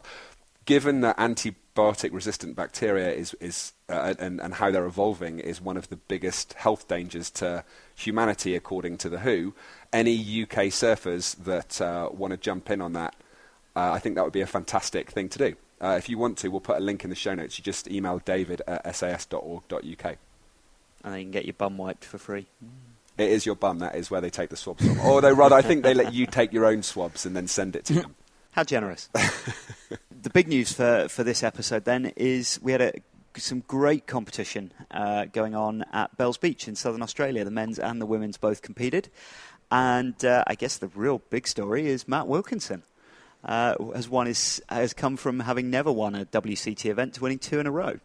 [0.65, 5.75] Given that antibiotic resistant bacteria is, is uh, and, and how they're evolving is one
[5.75, 7.63] of the biggest health dangers to
[7.95, 9.53] humanity, according to the WHO,
[9.91, 13.15] any UK surfers that uh, want to jump in on that
[13.75, 15.55] uh, I think that would be a fantastic thing to do.
[15.81, 17.57] Uh, if you want to, we'll put a link in the show notes.
[17.57, 20.05] You just email david at sas.org.uk.
[21.03, 22.45] And then you can get your bum wiped for free.
[23.17, 23.79] It is your bum.
[23.79, 24.99] That is where they take the swabs from.
[24.99, 27.85] Although, rather, I think they let you take your own swabs and then send it
[27.85, 28.15] to them.
[28.51, 29.09] How generous.
[30.21, 32.93] the big news for, for this episode then is we had a,
[33.35, 37.43] some great competition uh, going on at Bells Beach in southern Australia.
[37.43, 39.09] The men's and the women's both competed.
[39.71, 42.83] And uh, I guess the real big story is Matt Wilkinson.
[43.43, 47.39] Uh, has won his, has come from having never won a WCT event to winning
[47.39, 47.99] two in a row.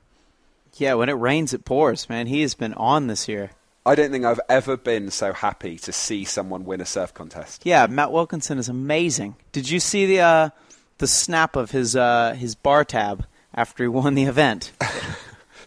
[0.76, 2.26] Yeah, when it rains, it pours, man.
[2.26, 3.50] He has been on this year.
[3.84, 7.62] I don't think I've ever been so happy to see someone win a surf contest.
[7.64, 9.36] Yeah, Matt Wilkinson is amazing.
[9.52, 10.50] Did you see the uh,
[10.98, 14.72] the snap of his uh, his bar tab after he won the event?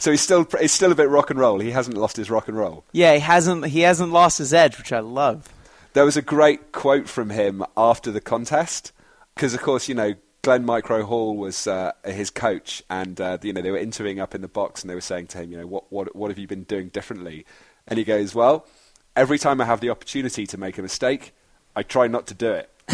[0.02, 1.60] So he's still he's still a bit rock and roll.
[1.60, 2.86] He hasn't lost his rock and roll.
[2.94, 5.50] yeah, he hasn't he hasn't lost his edge, which I love.
[5.92, 8.94] There was a great quote from him after the contest
[9.40, 13.54] because, of course, you know Glen Micro Hall was uh, his coach, and uh, you
[13.54, 15.58] know they were interviewing up in the box, and they were saying to him, you
[15.58, 17.46] know, what what what have you been doing differently?
[17.88, 18.68] And he goes, well,
[19.16, 21.34] every time I have the opportunity to make a mistake,
[21.74, 22.70] I try not to do it.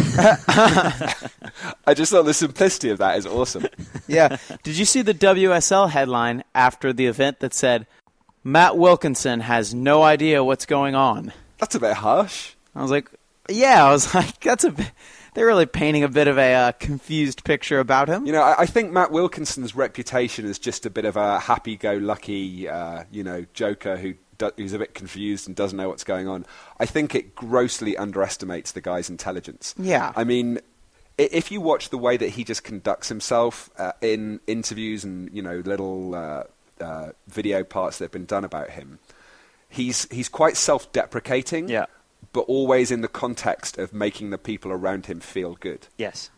[1.88, 3.66] I just thought the simplicity of that is awesome.
[4.08, 4.38] Yeah.
[4.62, 7.88] Did you see the WSL headline after the event that said
[8.44, 11.34] Matt Wilkinson has no idea what's going on?
[11.58, 12.54] That's a bit harsh.
[12.76, 13.10] I was like,
[13.50, 14.92] yeah, I was like, that's a bit,
[15.36, 18.26] they're really painting a bit of a uh, confused picture about him.
[18.26, 22.68] You know, I, I think Matt Wilkinson's reputation is just a bit of a happy-go-lucky,
[22.68, 26.28] uh, you know, joker who do, who's a bit confused and doesn't know what's going
[26.28, 26.46] on.
[26.80, 29.76] I think it grossly underestimates the guy's intelligence.
[29.78, 30.12] Yeah.
[30.16, 30.60] I mean,
[31.18, 35.42] if you watch the way that he just conducts himself uh, in interviews and you
[35.42, 36.44] know little uh,
[36.82, 39.00] uh, video parts that have been done about him,
[39.70, 41.70] he's he's quite self-deprecating.
[41.70, 41.86] Yeah.
[42.36, 45.88] But always in the context of making the people around him feel good.
[45.98, 46.30] Yes.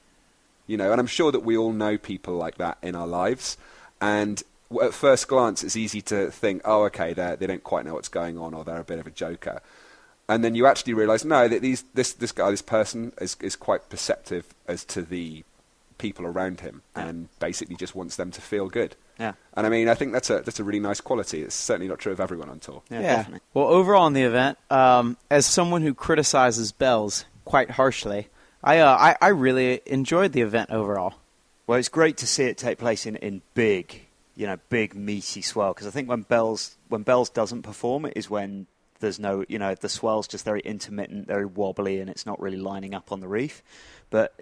[0.68, 3.58] you know and i'm sure that we all know people like that in our lives.
[4.00, 4.44] And
[4.84, 8.10] at first glance it's easy to think oh okay they they don't quite know what's
[8.10, 9.62] going on or they're a bit of a joker.
[10.30, 13.56] And then you actually realize no that these this this guy this person is is
[13.56, 15.44] quite perceptive as to the
[15.98, 19.34] people around him and basically just wants them to feel good Yeah.
[19.56, 21.98] and i mean i think that's a that's a really nice quality it's certainly not
[22.00, 23.40] true of everyone on tour Yeah, definitely.
[23.54, 28.28] Well, overall in the event, um, as someone who criticizes bells quite harshly,
[28.64, 31.16] I, uh, I I really enjoyed the event overall.
[31.66, 35.42] Well, it's great to see it take place in, in big, you know, big meaty
[35.42, 35.74] swell.
[35.74, 38.68] Because I think when Bells when Bells doesn't perform, it is when
[39.00, 42.58] there's no, you know, the swell's just very intermittent, very wobbly, and it's not really
[42.58, 43.62] lining up on the reef.
[44.10, 44.34] But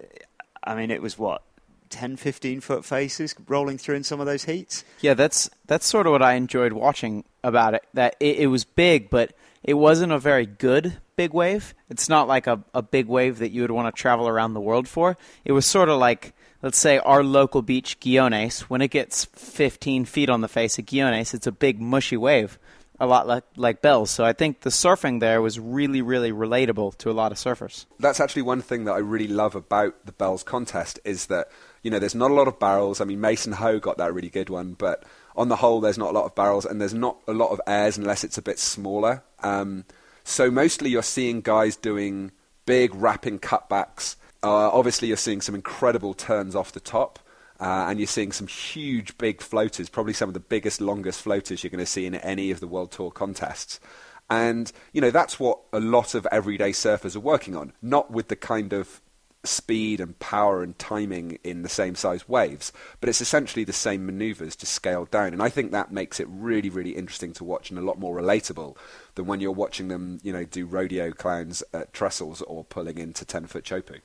[0.62, 1.42] I mean, it was what
[1.90, 4.84] 10, 15 foot faces rolling through in some of those heats.
[5.00, 7.84] Yeah, that's that's sort of what I enjoyed watching about it.
[7.94, 11.74] That it, it was big, but it wasn't a very good big wave.
[11.88, 14.60] It's not like a, a big wave that you would want to travel around the
[14.60, 15.16] world for.
[15.44, 18.62] It was sort of like, let's say, our local beach, Guiones.
[18.70, 22.58] When it gets 15 feet on the face of Guiones, it's a big mushy wave,
[23.00, 24.10] a lot like like Bells.
[24.10, 27.86] So I think the surfing there was really, really relatable to a lot of surfers.
[27.98, 31.48] that's actually one thing that I really love about the Bells contest is that
[31.86, 33.00] you know there's not a lot of barrels.
[33.00, 35.04] I mean Mason Ho got that really good one, but
[35.36, 37.60] on the whole there's not a lot of barrels and there's not a lot of
[37.64, 39.22] airs unless it's a bit smaller.
[39.44, 39.84] Um,
[40.24, 42.32] so mostly you're seeing guys doing
[42.64, 44.16] big wrapping cutbacks.
[44.42, 47.20] Uh, obviously you're seeing some incredible turns off the top.
[47.58, 51.64] Uh, and you're seeing some huge, big floaters, probably some of the biggest, longest floaters
[51.64, 53.80] you're going to see in any of the World Tour contests.
[54.28, 58.28] And, you know, that's what a lot of everyday surfers are working on, not with
[58.28, 59.00] the kind of
[59.46, 64.06] speed and power and timing in the same size waves, but it's essentially the same
[64.06, 65.32] maneuvers just scaled down.
[65.32, 68.16] And I think that makes it really, really interesting to watch and a lot more
[68.16, 68.76] relatable
[69.14, 73.24] than when you're watching them, you know, do rodeo clowns at trestles or pulling into
[73.24, 74.00] 10 foot Teahupo'o.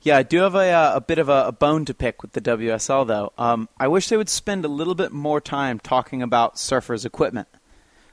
[0.00, 2.32] Yeah, I do have a, uh, a bit of a, a bone to pick with
[2.32, 3.32] the WSL, though.
[3.36, 7.48] Um, I wish they would spend a little bit more time talking about surfers' equipment.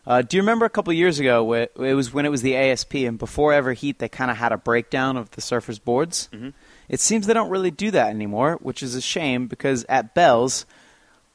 [0.07, 1.43] Uh, do you remember a couple years ago?
[1.43, 4.37] Where it was when it was the ASP, and before every heat, they kind of
[4.37, 6.29] had a breakdown of the surfers' boards.
[6.31, 6.49] Mm-hmm.
[6.89, 10.65] It seems they don't really do that anymore, which is a shame because at Bells,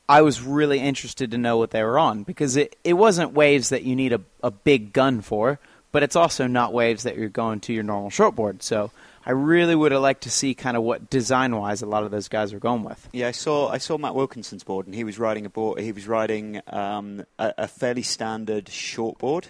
[0.08, 3.68] I was really interested to know what they were on because it, it wasn't waves
[3.68, 5.58] that you need a, a big gun for,
[5.92, 8.62] but it's also not waves that you're going to your normal shortboard.
[8.62, 8.90] So
[9.24, 12.10] I really would have liked to see kind of what design wise a lot of
[12.10, 13.08] those guys were going with.
[13.12, 15.80] Yeah, I saw I saw Matt Wilkinson's board, and he was riding a board.
[15.80, 19.46] He was riding um, a, a fairly standard shortboard,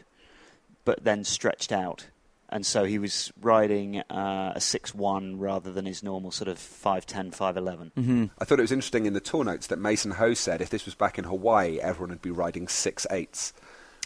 [0.85, 2.09] but then stretched out,
[2.51, 6.59] and so he was riding uh, a six one rather than his normal sort of
[6.59, 7.93] 5'10", 5'11".
[7.93, 8.25] Mm-hmm.
[8.39, 10.85] I thought it was interesting in the tour notes that Mason Ho said if this
[10.85, 13.53] was back in Hawaii, everyone would be riding six eights.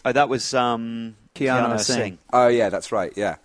[0.05, 1.95] Oh, that was um, Keanu Keanu Asing.
[1.95, 2.17] Asing.
[2.31, 3.11] Oh yeah, that's right.
[3.15, 3.37] Yeah,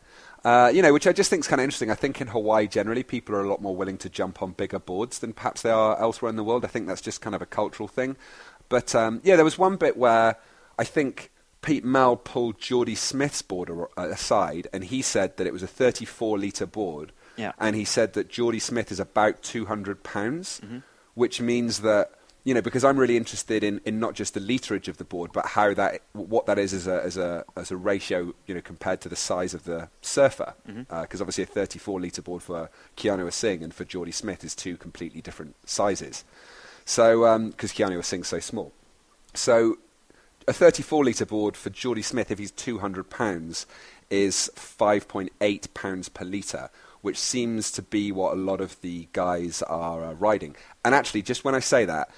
[0.44, 1.90] Uh, you know, which I just think is kind of interesting.
[1.90, 4.78] I think in Hawaii generally people are a lot more willing to jump on bigger
[4.78, 6.64] boards than perhaps they are elsewhere in the world.
[6.64, 8.16] I think that's just kind of a cultural thing.
[8.68, 10.36] But um, yeah, there was one bit where
[10.78, 11.30] I think
[11.62, 15.66] Pete Mel pulled Jordy Smith's board uh, aside, and he said that it was a
[15.66, 17.12] 34 litre board.
[17.36, 17.52] Yeah.
[17.58, 20.78] And he said that Jordy Smith is about 200 pounds, mm-hmm.
[21.14, 22.12] which means that
[22.44, 25.32] you know because I'm really interested in, in not just the literage of the board,
[25.32, 28.62] but how that what that is as a as a as a ratio, you know,
[28.62, 30.54] compared to the size of the surfer.
[30.68, 30.82] Mm-hmm.
[30.90, 34.54] Uh, because obviously a 34 litre board for Keanu Asing and for Jordy Smith is
[34.54, 36.24] two completely different sizes.
[36.86, 38.72] So um, because Keanu Asing's so small,
[39.34, 39.76] so
[40.48, 43.66] a 34 litre board for Jordy Smith, if he's 200 pounds,
[44.10, 49.62] is 5.8 pounds per litre, which seems to be what a lot of the guys
[49.62, 50.56] are uh, riding.
[50.84, 52.10] And actually, just when I say that,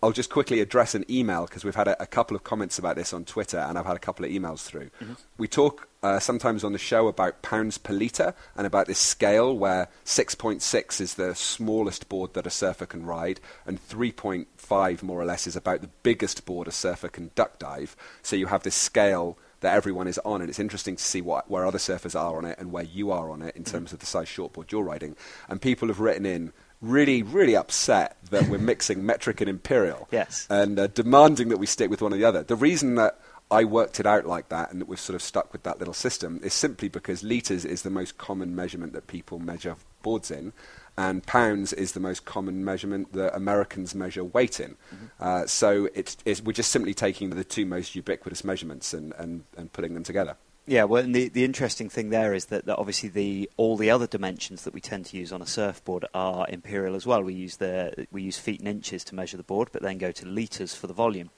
[0.00, 2.94] I'll just quickly address an email because we've had a, a, couple of comments about
[2.94, 4.90] this on Twitter, and I've had a couple of emails through.
[5.00, 5.14] Mm-hmm.
[5.38, 9.56] We talk uh, sometimes on the show about pounds per litre and about this scale
[9.56, 15.24] where 6.6 is the smallest board that a surfer can ride, and 3.5 more or
[15.24, 17.96] less is about the biggest board a surfer can duck dive.
[18.22, 21.50] So you have this scale that everyone is on, and it's interesting to see what,
[21.50, 23.72] where other surfers are on it and where you are on it in mm-hmm.
[23.72, 25.16] terms of the size shortboard you're riding.
[25.48, 30.08] And people have written in really, really upset that we're mixing metric and imperial.
[30.10, 30.46] Yes.
[30.50, 32.42] And uh, demanding that we stick with one or the other.
[32.42, 33.18] The reason that
[33.50, 35.94] I worked it out like that and that we've sort of stuck with that little
[35.94, 40.52] system is simply because litres is the most common measurement that people measure boards in,
[40.96, 44.76] and pounds is the most common measurement that Americans measure weight in.
[44.94, 45.06] Mm-hmm.
[45.18, 49.44] Uh, so it's, it's, we're just simply taking the two most ubiquitous measurements and, and,
[49.56, 50.36] and putting them together.
[50.68, 54.06] Yeah, well, the the interesting thing there is that, that obviously the all the other
[54.06, 57.22] dimensions that we tend to use on a surfboard are imperial as well.
[57.22, 60.12] We use the we use feet and inches to measure the board, but then go
[60.12, 61.30] to liters for the volume.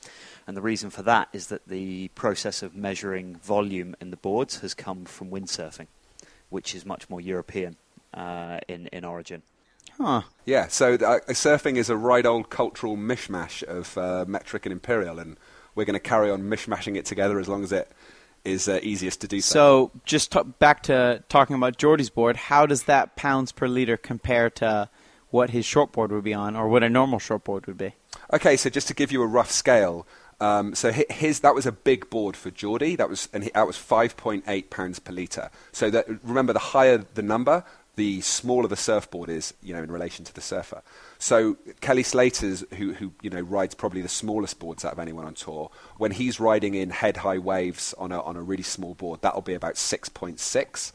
[0.49, 4.63] And the reason for that is that the process of measuring volume in the boards
[4.63, 5.87] has come from windsurfing,
[6.49, 7.77] which is much more European
[8.13, 9.43] uh, in in origin.
[9.97, 10.23] Huh.
[10.45, 15.21] Yeah, so uh, surfing is a right old cultural mishmash of uh, metric and imperial,
[15.21, 15.37] and
[15.77, 17.93] we're going to carry on mishmashing it together as long as it
[18.45, 19.53] is uh, easiest to do so.
[19.53, 23.97] So, just t- back to talking about Jordy's board, how does that pounds per liter
[23.97, 24.89] compare to
[25.31, 27.95] what his shortboard would be on, or what a normal shortboard would be?
[28.33, 30.07] Okay, so just to give you a rough scale,
[30.41, 32.97] um, so his that was a big board for Jordy.
[32.97, 35.51] That was and he, that was 5.8 pounds per liter.
[35.73, 37.65] So that remember, the higher the number,
[37.97, 40.83] the smaller the surfboard is, you know, in relation to the surfer.
[41.21, 45.27] So Kelly Slater's, who, who you know rides probably the smallest boards out of anyone
[45.27, 48.95] on tour, when he's riding in head high waves on a on a really small
[48.95, 50.95] board, that'll be about six point six.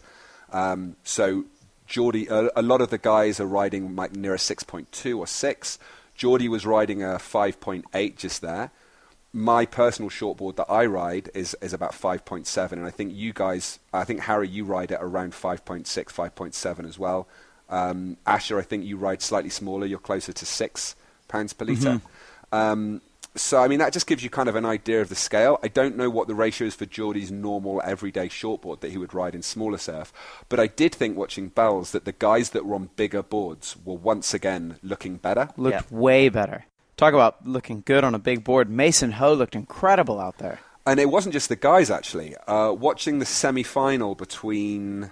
[0.52, 1.46] Um, so
[1.86, 5.20] Jordy, a, a, lot of the guys are riding like near a six point two
[5.20, 5.78] or six.
[6.16, 8.72] Jordy was riding a five point eight just there
[9.32, 13.80] my personal shortboard that I ride is, is about 5.7, and I think you guys,
[13.92, 17.28] I think Harry, you ride at around 5.6, 5.7 as well.
[17.70, 19.86] Um, Asher, I think you ride slightly smaller.
[19.86, 20.96] You're closer to six
[21.28, 22.02] pounds per liter.
[22.02, 22.56] Mm-hmm.
[22.56, 23.02] Um,
[23.38, 25.60] so, I mean, that just gives you kind of an idea of the scale.
[25.62, 29.14] I don't know what the ratio is for Jordy's normal everyday shortboard that he would
[29.14, 30.14] ride in smaller surf,
[30.48, 33.96] but I did think watching Bells that the guys that were on bigger boards were
[33.96, 35.50] once again looking better.
[35.58, 35.98] Looked yeah.
[35.98, 36.66] way better.
[36.96, 38.70] Talk about looking good on a big board.
[38.70, 40.60] Mason Ho looked incredible out there.
[40.86, 42.38] And it wasn't just the guys, actually.
[42.48, 45.12] Uh, watching the semi final between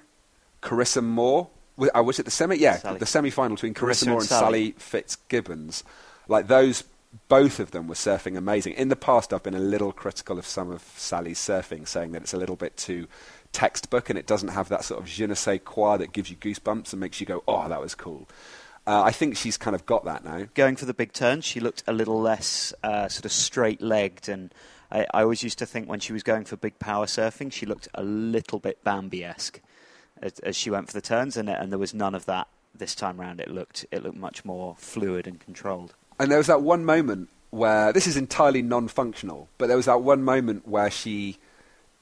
[0.62, 1.50] Carissa Moore.
[1.78, 2.58] Uh, was it the semi?
[2.58, 3.00] Yeah, Sally.
[3.00, 4.42] the semi final between Carissa, Carissa Moore and, Sally.
[4.42, 5.84] Sally Fitzgibbons.
[6.28, 6.84] Like those,
[7.28, 8.74] both of them were surfing amazing.
[8.74, 12.22] In the past, I've been a little critical of some of Sally's surfing, saying that
[12.22, 13.08] it's a little bit too
[13.52, 16.36] textbook and it doesn't have that sort of je ne sais quoi that gives you
[16.36, 18.28] goosebumps and makes you go, oh, that was cool.
[18.86, 20.48] Uh, I think she's kind of got that now.
[20.56, 24.28] Going for the big turn, she looked a little less uh, sort of straight legged.
[24.28, 24.54] And
[24.92, 27.66] I, I, always used to think when she was going for big power surfing, she
[27.66, 29.62] looked a little bit Bambi esque
[30.24, 31.38] as, as, she went for the turns.
[31.38, 33.40] And, and there was none of that this time round.
[33.40, 35.94] It looked, it looked much more fluid and controlled.
[36.20, 39.86] And there was that one moment where this is entirely non functional, but there was
[39.86, 41.38] that one moment where she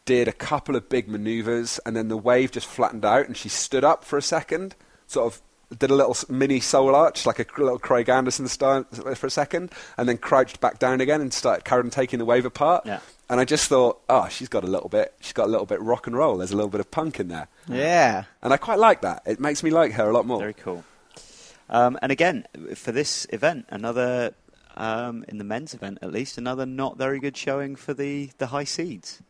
[0.06, 3.50] did a couple of big maneuvers and then the wave just flattened out and she
[3.50, 4.76] stood up for a second,
[5.08, 5.42] sort of
[5.78, 8.84] did a little mini soul arch, like a little Craig Anderson style,
[9.16, 12.46] for a second, and then crouched back down again and started carrying taking the wave
[12.46, 12.86] apart.
[12.86, 13.00] Yeah.
[13.32, 15.82] And I just thought, oh, she's got a little bit, she's got a little bit
[15.82, 16.36] rock and roll.
[16.36, 17.48] There's a little bit of punk in there.
[17.65, 18.26] Yeah.
[18.41, 19.24] And I quite like that.
[19.26, 20.39] It makes me like her a lot more.
[20.39, 20.84] Very cool.
[21.70, 24.34] Um, and again, for this event, another
[24.76, 28.47] um, in the men's event at least, another not very good showing for the the
[28.47, 29.22] high seeds.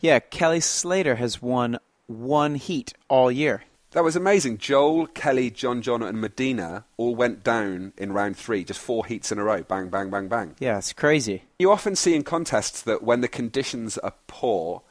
[0.00, 3.64] Yeah, Kelly Slater has won one heat all year.
[3.92, 4.56] That was amazing.
[4.56, 9.30] Joel, Kelly, John John, and Medina all went down in round three, just four heats
[9.30, 9.62] in a row.
[9.62, 10.56] Bang, bang, bang, bang.
[10.58, 11.42] Yeah, it's crazy.
[11.58, 14.82] You often see in contests that when the conditions are poor,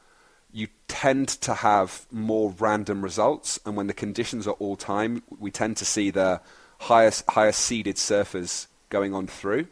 [0.52, 5.50] you tend to have more random results, and when the conditions are all time, we
[5.50, 6.40] tend to see the
[6.78, 9.66] highest highest seeded surfers going on through.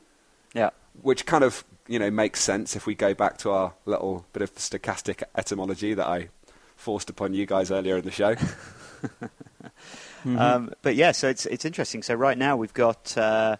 [0.54, 0.70] Yeah.
[1.02, 4.42] Which kind of you know makes sense if we go back to our little bit
[4.42, 6.30] of stochastic etymology that I
[6.74, 8.34] forced upon you guys earlier in the show.
[9.02, 10.38] mm-hmm.
[10.38, 12.02] um, but yeah, so it's it's interesting.
[12.02, 13.56] So right now we've got uh,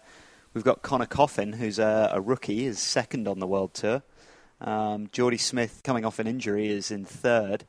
[0.53, 4.03] we've got Conner Coffin, who's a, a, rookie, is second on the world tour.
[4.59, 7.65] Um, Jordy Smith, coming off an injury, is in third,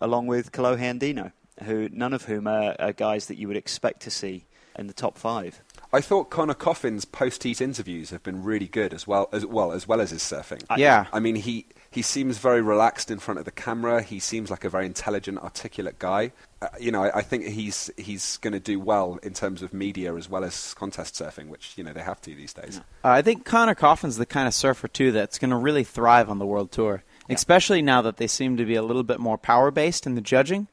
[0.00, 1.32] along with Kolohe Andino,
[1.64, 4.46] who none of whom are, are guys that you would expect to see
[4.78, 5.60] in the top five.
[5.94, 9.86] I thought Conner Coffin's post-heat interviews have been really good as well as well as
[9.86, 10.60] well as his surfing.
[10.76, 14.02] Yeah, I mean he he seems very relaxed in front of the camera.
[14.02, 16.32] He seems like a very intelligent, articulate guy.
[16.60, 19.72] Uh, you know, I, I, think he's he's going to do well in terms of
[19.72, 22.80] media as well as contest surfing, which you know they have to these days.
[23.04, 26.28] Uh, I think Conner Coffin's the kind of surfer too that's going to really thrive
[26.28, 27.36] on the world tour, yeah.
[27.36, 30.20] especially now that they seem to be a little bit more power based in the
[30.20, 30.66] judging.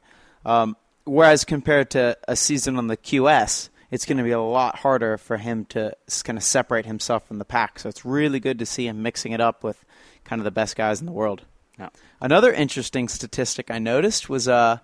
[0.44, 4.78] Um, whereas compared to a season on the QS, it's going to be a lot
[4.78, 7.78] harder for him to kind of separate himself from the pack.
[7.78, 9.84] So it's really good to see him mixing it up with
[10.24, 11.42] kind of the best guys in the world.
[11.78, 11.90] Yeah.
[12.18, 14.78] Another interesting statistic I noticed was uh,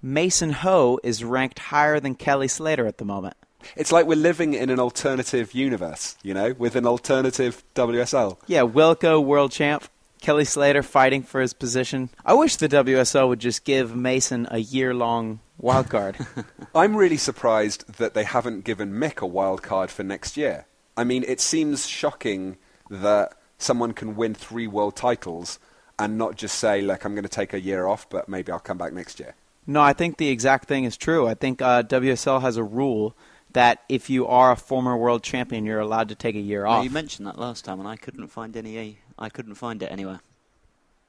[0.00, 3.36] Mason Ho is ranked higher than Kelly Slater at the moment.
[3.76, 8.38] It's like we're living in an alternative universe, you know, with an alternative WSL.
[8.46, 9.84] Yeah, Wilko, world champ.
[10.22, 12.08] Kelly Slater fighting for his position.
[12.24, 16.16] I wish the WSL would just give Mason a year long wild card.
[16.74, 20.66] I'm really surprised that they haven't given Mick a wild card for next year.
[20.96, 22.56] I mean, it seems shocking
[22.90, 25.58] that someone can win three world titles
[25.98, 28.58] and not just say, like, I'm going to take a year off, but maybe I'll
[28.58, 29.34] come back next year.
[29.66, 31.26] No, I think the exact thing is true.
[31.26, 33.16] I think uh, WSL has a rule
[33.52, 36.84] that if you are a former world champion, you're allowed to take a year off.
[36.84, 38.98] you mentioned that last time, and I couldn't find any.
[39.18, 40.20] I couldn't find it anywhere.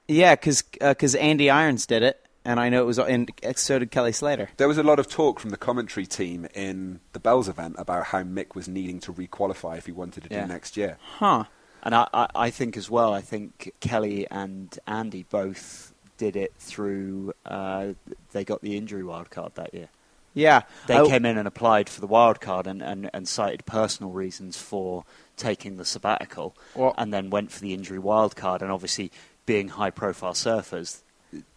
[0.08, 3.80] Yeah, because because uh, Andy Irons did it, and I know it was, and so
[3.80, 4.50] did Kelly Slater.
[4.58, 8.06] There was a lot of talk from the commentary team in the Bells event about
[8.06, 10.44] how Mick was needing to requalify if he wanted to yeah.
[10.44, 10.98] do next year.
[11.18, 11.46] Huh.
[11.82, 13.14] And I, I, I, think as well.
[13.14, 17.34] I think Kelly and Andy both did it through.
[17.46, 17.94] Uh,
[18.32, 19.90] they got the injury wild card that year.
[20.36, 23.66] Yeah, they I, came in and applied for the wild card and, and, and cited
[23.66, 25.06] personal reasons for
[25.38, 28.62] taking the sabbatical, well, and then went for the injury wild card.
[28.62, 29.12] And obviously,
[29.46, 31.04] being high-profile surfers,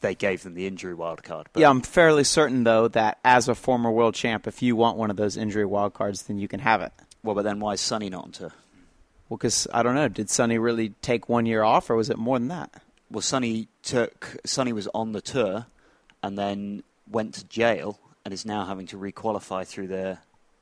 [0.00, 1.48] they gave them the injury wild card.
[1.52, 4.96] But yeah, I'm fairly certain though that as a former world champ, if you want
[4.96, 6.92] one of those injury wild cards, then you can have it.
[7.22, 8.52] Well, but then why is Sunny not on tour?
[9.28, 10.08] Well, because I don't know.
[10.08, 12.82] Did Sunny really take one year off, or was it more than that?
[13.10, 14.36] Well, Sunny took.
[14.44, 15.66] Sunny was on the tour,
[16.22, 20.18] and then went to jail and is now having to requalify through the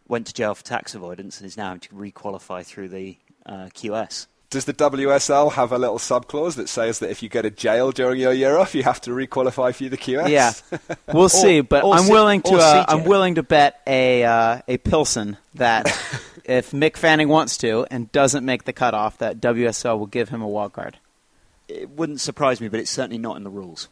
[0.09, 3.69] went to jail for tax avoidance and is now having to requalify through the uh,
[3.75, 4.27] QS.
[4.57, 7.51] Does the WSL have a little sub clause that says that if you go to
[7.51, 10.31] jail during your year off, you have to requalify for the QS?
[10.31, 10.55] Yeah,
[11.13, 11.61] we'll or, see.
[11.61, 15.85] But I'm willing to uh, I'm willing to bet a uh, a Pilsen that
[16.47, 20.41] if Mick Fanning wants to and doesn't make the cutoff, that WSL will give him
[20.41, 20.97] a wild card.
[21.69, 23.91] It wouldn't surprise me, but it's certainly not in the rules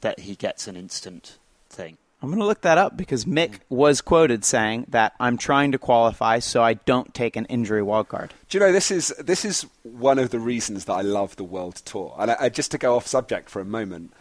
[0.00, 1.36] that he gets an instant
[1.68, 1.98] thing.
[2.20, 5.78] I'm going to look that up because Mick was quoted saying that I'm trying to
[5.78, 8.30] qualify so I don't take an injury wildcard.
[8.48, 11.44] Do you know this is this is one of the reasons that I love the
[11.44, 12.16] World Tour.
[12.18, 14.12] And I, I, just to go off subject for a moment,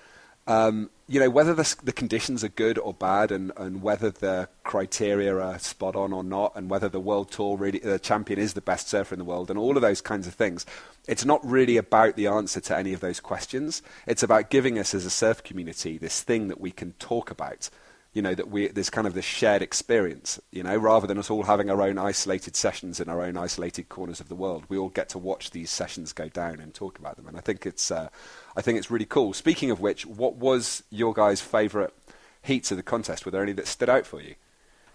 [0.46, 4.48] um, you know whether the, the, conditions are good or bad, and, and whether the
[4.64, 8.54] criteria are spot on or not, and whether the World Tour really the champion is
[8.54, 10.68] the best surfer in the world, and all of those kinds of things.
[11.08, 13.82] It's not really about the answer to any of those questions.
[14.06, 17.70] It's about giving us as a surf community this thing that we can talk about
[18.18, 21.30] you know that we there's kind of this shared experience you know rather than us
[21.30, 24.76] all having our own isolated sessions in our own isolated corners of the world we
[24.76, 27.28] all get to watch these sessions go down and talk about them.
[27.28, 28.10] And i think it's uh,
[28.56, 29.34] i think it's really cool.
[29.34, 31.94] Speaking of which what was your guys favorite
[32.42, 33.24] heats of the contest?
[33.24, 34.34] Were there any that stood out for you?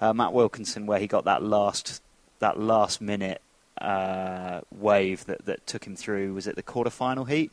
[0.01, 2.03] Uh, matt wilkinson where he got that last
[2.41, 3.41] that last minute
[3.81, 7.53] uh, wave that, that took him through was it the quarterfinal heat?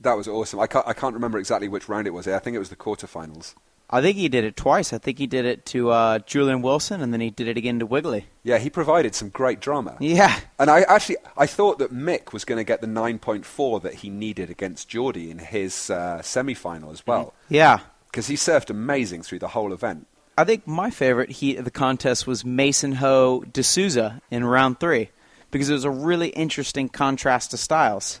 [0.00, 0.58] That was awesome.
[0.58, 2.26] I can't, I can't remember exactly which round it was.
[2.26, 3.54] I think it was the quarterfinals
[3.88, 4.92] I think he did it twice.
[4.92, 7.78] I think he did it to uh, Julian Wilson, and then he did it again
[7.78, 8.24] to Wiggolly.
[8.42, 9.96] Yeah, he provided some great drama.
[10.00, 13.46] Yeah, and I actually I thought that Mick was going to get the nine point
[13.46, 17.32] four that he needed against Jordy in his uh, semi final as well.
[17.48, 20.08] Yeah, because he surfed amazing through the whole event.
[20.38, 24.80] I think my favorite heat of the contest was Mason Ho de Souza in round
[24.80, 25.10] three
[25.50, 28.20] because it was a really interesting contrast to styles.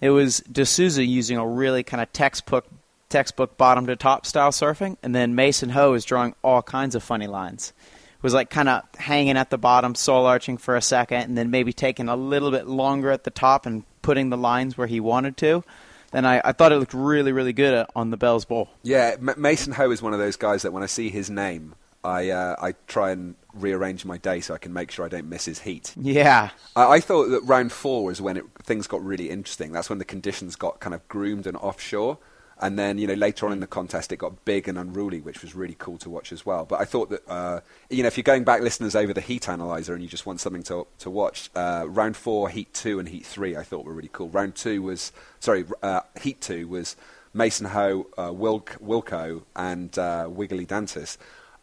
[0.00, 2.66] It was de Souza using a really kind of textbook
[3.14, 7.02] textbook bottom to top style surfing, and then Mason Ho is drawing all kinds of
[7.04, 7.72] funny lines.
[8.16, 11.38] It was like kind of hanging at the bottom, soul arching for a second, and
[11.38, 14.88] then maybe taking a little bit longer at the top and putting the lines where
[14.88, 15.62] he wanted to.
[16.10, 18.68] then I, I thought it looked really, really good uh, on the Bells Bowl.
[18.82, 21.76] Yeah, M- Mason Ho is one of those guys that when I see his name,
[22.02, 25.28] I uh, I try and rearrange my day so I can make sure I don't
[25.28, 25.94] miss his heat.
[25.96, 26.50] Yeah.
[26.74, 29.70] I, I thought that round four was when it, things got really interesting.
[29.70, 32.18] That's when the conditions got kind of groomed and offshore.
[32.60, 35.42] And then, you know, later on in the contest, it got big and unruly, which
[35.42, 36.64] was really cool to watch as well.
[36.64, 39.48] But I thought that, uh, you know, if you're going back, listeners, over the heat
[39.48, 43.08] analyzer and you just want something to to watch, uh, round four, heat two, and
[43.08, 44.28] heat three, I thought were really cool.
[44.28, 46.94] Round two was, sorry, uh, heat two was
[47.32, 51.16] Mason Ho, uh, Wilk, Wilko, and uh, Wiggolly Dantas.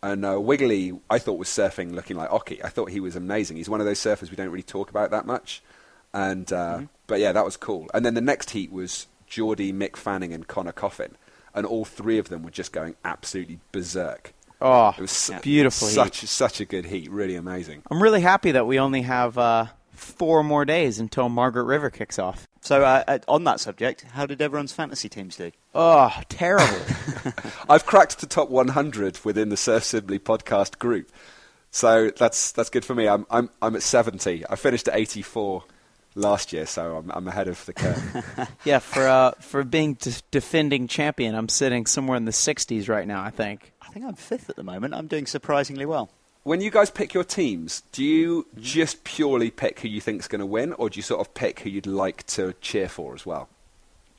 [0.03, 2.59] And uh, Wiggolly, I thought was surfing looking like Occy.
[2.65, 3.57] I thought he was amazing.
[3.57, 5.63] He's one of those surfers we don't really talk about that much.
[6.13, 6.85] And uh, Mm-hmm.
[7.07, 7.89] but yeah, that was cool.
[7.93, 11.15] And then the next heat was Jordy, Mick Fanning, and Conner Coffin,
[11.55, 14.33] and all three of them were just going absolutely berserk.
[14.59, 15.87] Oh, It was su- beautiful.
[15.87, 15.93] heat.
[15.95, 17.81] Such such a good heat, really amazing.
[17.89, 22.19] I'm really happy that we only have uh, four more days until Margaret River kicks
[22.19, 22.45] off.
[22.59, 25.51] So, uh, uh, on that subject, how did everyone's fantasy teams do?
[25.73, 26.85] Oh, terrible.
[27.69, 31.09] I've cracked the top 100 within the Surf Simply podcast group,
[31.71, 33.07] so that's that's good for me.
[33.07, 34.43] I'm I'm I'm at 70.
[34.49, 35.63] I finished at 84
[36.15, 38.49] last year, so I'm I'm ahead of the curve.
[38.65, 43.07] yeah, for uh, for being de- defending champion, I'm sitting somewhere in the 60s right
[43.07, 43.23] now.
[43.23, 43.73] I think.
[43.81, 44.93] I think I'm fifth at the moment.
[44.93, 46.09] I'm doing surprisingly well.
[46.43, 50.39] when you guys pick your teams, do you just purely pick who you think's going
[50.39, 53.25] to win, or do you sort of pick who you'd like to cheer for as
[53.25, 53.49] well?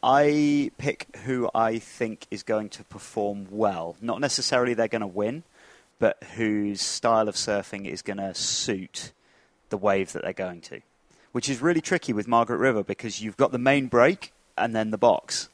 [0.02, 3.96] I pick who I think is going to perform well.
[4.00, 5.44] Not necessarily they're going to win,
[5.98, 9.12] but whose style of surfing is going to suit
[9.70, 10.80] the wave that they're going to.
[11.32, 14.90] Which is really tricky with Margaret River because you've got the main break and then
[14.90, 15.48] the box,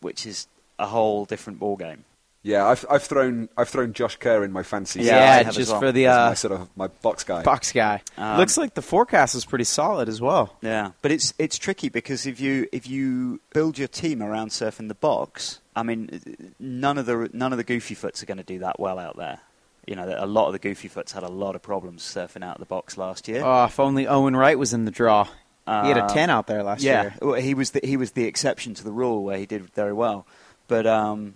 [0.00, 0.46] which is
[0.78, 2.04] a whole different ball game.
[2.44, 5.02] Yeah, I've I've thrown I've thrown Josh Kerr in my fancy.
[5.02, 5.80] Yeah, Yeah, just well.
[5.80, 7.42] for the uh, my sort of my box guy.
[7.44, 8.02] box guy.
[8.18, 10.56] Um, Looks like the forecast is pretty solid as well.
[10.60, 14.88] Yeah, but it's it's tricky because if you if you build your team around surfing
[14.88, 18.44] the box, I mean, none of the none of the goofy foots are going to
[18.44, 19.38] do that well out there.
[19.86, 22.56] You know, a lot of the goofy foots had a lot of problems surfing out
[22.56, 23.42] of the box last year.
[23.44, 25.24] Oh, if only Owen Wright was in the draw.
[25.24, 25.30] he
[25.72, 27.14] had a Uh, 10 out there last yeah, year.
[27.20, 29.92] well, he was the, he was the exception to the rule where he did very
[29.92, 30.26] well,
[30.68, 31.34] but um,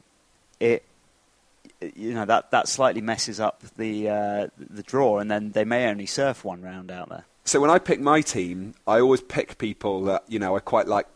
[0.61, 0.85] it
[1.95, 5.89] you know that that slightly messes up the uh, the draw, and then they may
[5.89, 7.25] only surf one round out there.
[7.45, 10.87] So when I pick my team, I always pick people that you know I quite
[10.89, 11.07] like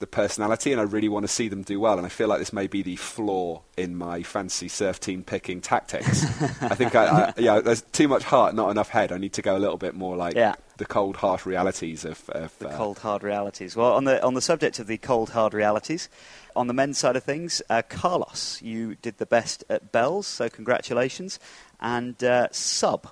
[0.00, 1.96] the personality, and I really want to see them do well.
[1.98, 5.60] And I feel like this may be the flaw in my fancy surf team picking
[5.60, 6.24] tactics.
[6.62, 9.10] I think I, I, yeah, there's too much heart, not enough head.
[9.10, 10.54] I need to go a little bit more like Yeah.
[10.76, 13.74] the cold, harsh realities of, of The uh, cold hard realities.
[13.74, 16.08] Well, on the on the subject of the cold hard realities,
[16.54, 20.48] on the men's side of things, uh, Carlos, you did the best at bells, so
[20.48, 21.40] congratulations.
[21.80, 23.08] And uh, Sub,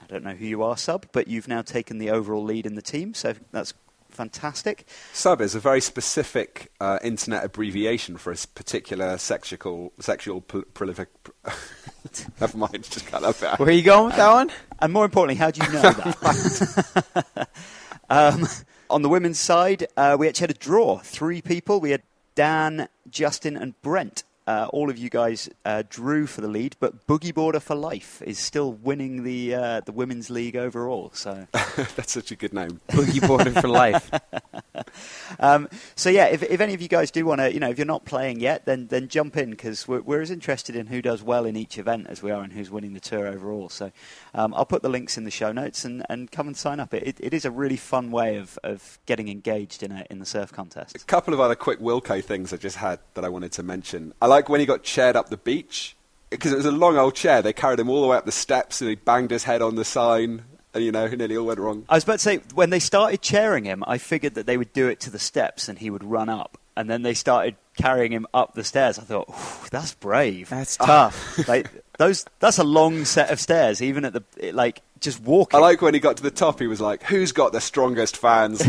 [0.00, 2.74] I don't know who you are, Sub, but you've now taken the overall lead in
[2.74, 3.74] the team, so that's
[4.16, 4.86] fantastic.
[5.12, 11.08] Sub is a very specific uh, internet abbreviation for a particular sexual sexual pr- prolific.
[12.40, 13.58] Never mind, just cut that bit out.
[13.58, 14.50] Where are you going with that one?
[14.80, 17.48] And more importantly, how do you know that?
[18.10, 18.46] um,
[18.88, 20.98] on the women's side, uh, we actually had a draw.
[20.98, 21.80] Three people.
[21.80, 22.02] We had
[22.34, 24.24] Dan, Justin, and Brent.
[24.46, 28.22] Uh, all of you guys uh, drew for the lead, but Boogie Border for Life
[28.22, 31.10] is still winning the uh, the women's league overall.
[31.14, 32.80] So, That's such a good name.
[32.90, 34.10] Boogie boarded for life.
[35.40, 37.78] um, so yeah, if, if any of you guys do want to, you know, if
[37.78, 41.02] you're not playing yet, then then jump in because we're, we're as interested in who
[41.02, 43.68] does well in each event as we are in who's winning the tour overall.
[43.68, 43.92] So,
[44.34, 46.94] um, I'll put the links in the show notes and, and come and sign up.
[46.94, 50.18] It, it, it is a really fun way of, of getting engaged in a in
[50.18, 50.96] the surf contest.
[50.96, 54.12] A couple of other quick Wilko things I just had that I wanted to mention.
[54.20, 55.96] I like when he got chaired up the beach
[56.30, 57.42] because it was a long old chair.
[57.42, 59.76] They carried him all the way up the steps and he banged his head on
[59.76, 60.42] the sign,
[60.76, 61.84] and you know, nearly all went wrong.
[61.88, 64.72] I was about to say when they started chairing him, I figured that they would
[64.72, 68.12] do it to the steps and he would run up, and then they started carrying
[68.12, 68.98] him up the stairs.
[68.98, 69.32] I thought,
[69.70, 70.50] that's brave.
[70.50, 71.38] That's tough.
[71.48, 75.56] like those, that's a long set of stairs, even at the it, like just walking.
[75.56, 76.60] I like when he got to the top.
[76.60, 78.66] He was like, "Who's got the strongest fans?" I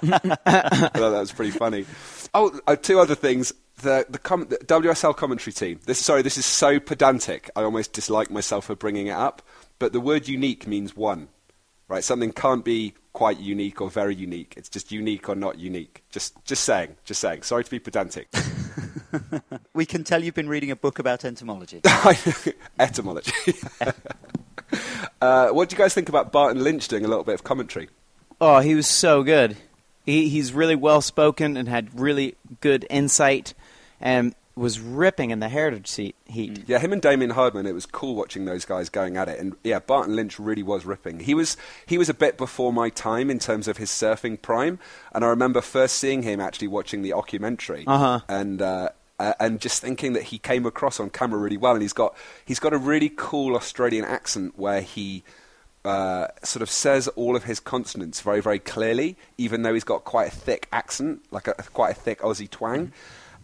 [0.00, 1.84] thought that was pretty funny.
[2.32, 3.52] Oh, uh, two other things.
[3.82, 5.80] The the, com- the WSL commentary team.
[5.84, 7.50] This sorry, this is so pedantic.
[7.54, 9.42] I almost dislike myself for bringing it up.
[9.82, 11.26] But the word unique means one,
[11.88, 12.04] right?
[12.04, 14.54] Something can't be quite unique or very unique.
[14.56, 16.04] It's just unique or not unique.
[16.08, 16.94] Just just saying.
[17.04, 17.42] Just saying.
[17.42, 18.28] Sorry to be pedantic.
[19.74, 21.80] we can tell you've been reading a book about entomology.
[22.78, 23.32] Etymology.
[25.20, 27.88] uh, what do you guys think about Barton Lynch doing a little bit of commentary?
[28.40, 29.56] Oh, he was so good.
[30.06, 33.52] He, he's really well spoken and had really good insight.
[34.00, 36.64] And was ripping in the heritage seat heat.
[36.66, 37.66] Yeah, him and Damien Hardman.
[37.66, 40.84] It was cool watching those guys going at it, and yeah, Barton Lynch really was
[40.84, 41.20] ripping.
[41.20, 44.78] He was he was a bit before my time in terms of his surfing prime,
[45.14, 48.20] and I remember first seeing him actually watching the documentary, Uh-huh.
[48.28, 48.60] and.
[48.62, 48.88] Uh,
[49.18, 52.16] uh, and just thinking that he came across on camera really well, and he's got
[52.44, 55.22] he's got a really cool Australian accent where he
[55.84, 60.02] uh, sort of says all of his consonants very very clearly, even though he's got
[60.02, 62.90] quite a thick accent, like a quite a thick Aussie twang.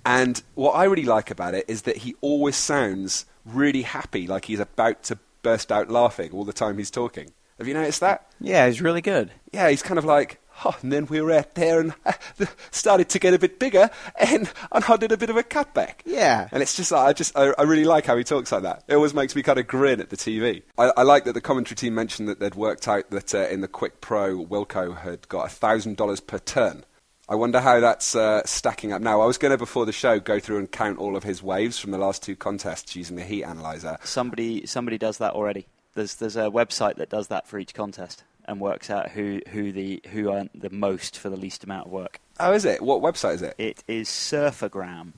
[0.08, 4.46] And what I really like about it is that he always sounds really happy, like
[4.46, 7.30] he's about to burst out laughing all the time he's talking.
[7.58, 8.26] Have you noticed that?
[8.40, 9.32] Yeah, he's really good.
[9.52, 11.92] Yeah, he's kind of like, oh, and then we were out there and
[12.70, 15.96] started to get a bit bigger, and, and I did a bit of a cutback.
[16.06, 16.48] Yeah.
[16.52, 18.84] And it's just, like, I just, I, I really like how he talks like that.
[18.88, 20.62] It always makes me kind of grin at the TV.
[20.78, 23.60] I, I like that the commentary team mentioned that they'd worked out that uh, in
[23.60, 26.84] the Quick Pro, Wilko had got $1,000 per turn.
[27.30, 29.20] I wonder how that's uh, stacking up now.
[29.20, 31.78] I was going to, before the show, go through and count all of his waves
[31.78, 33.98] from the last two contests using the heat analyzer.
[34.02, 35.66] Somebody somebody does that already.
[35.94, 39.72] There's there's a website that does that for each contest and works out who who
[39.72, 42.18] the who earned the most for the least amount of work.
[42.40, 42.80] Oh, is it?
[42.80, 43.54] What website is it?
[43.58, 45.12] It is Surfagram.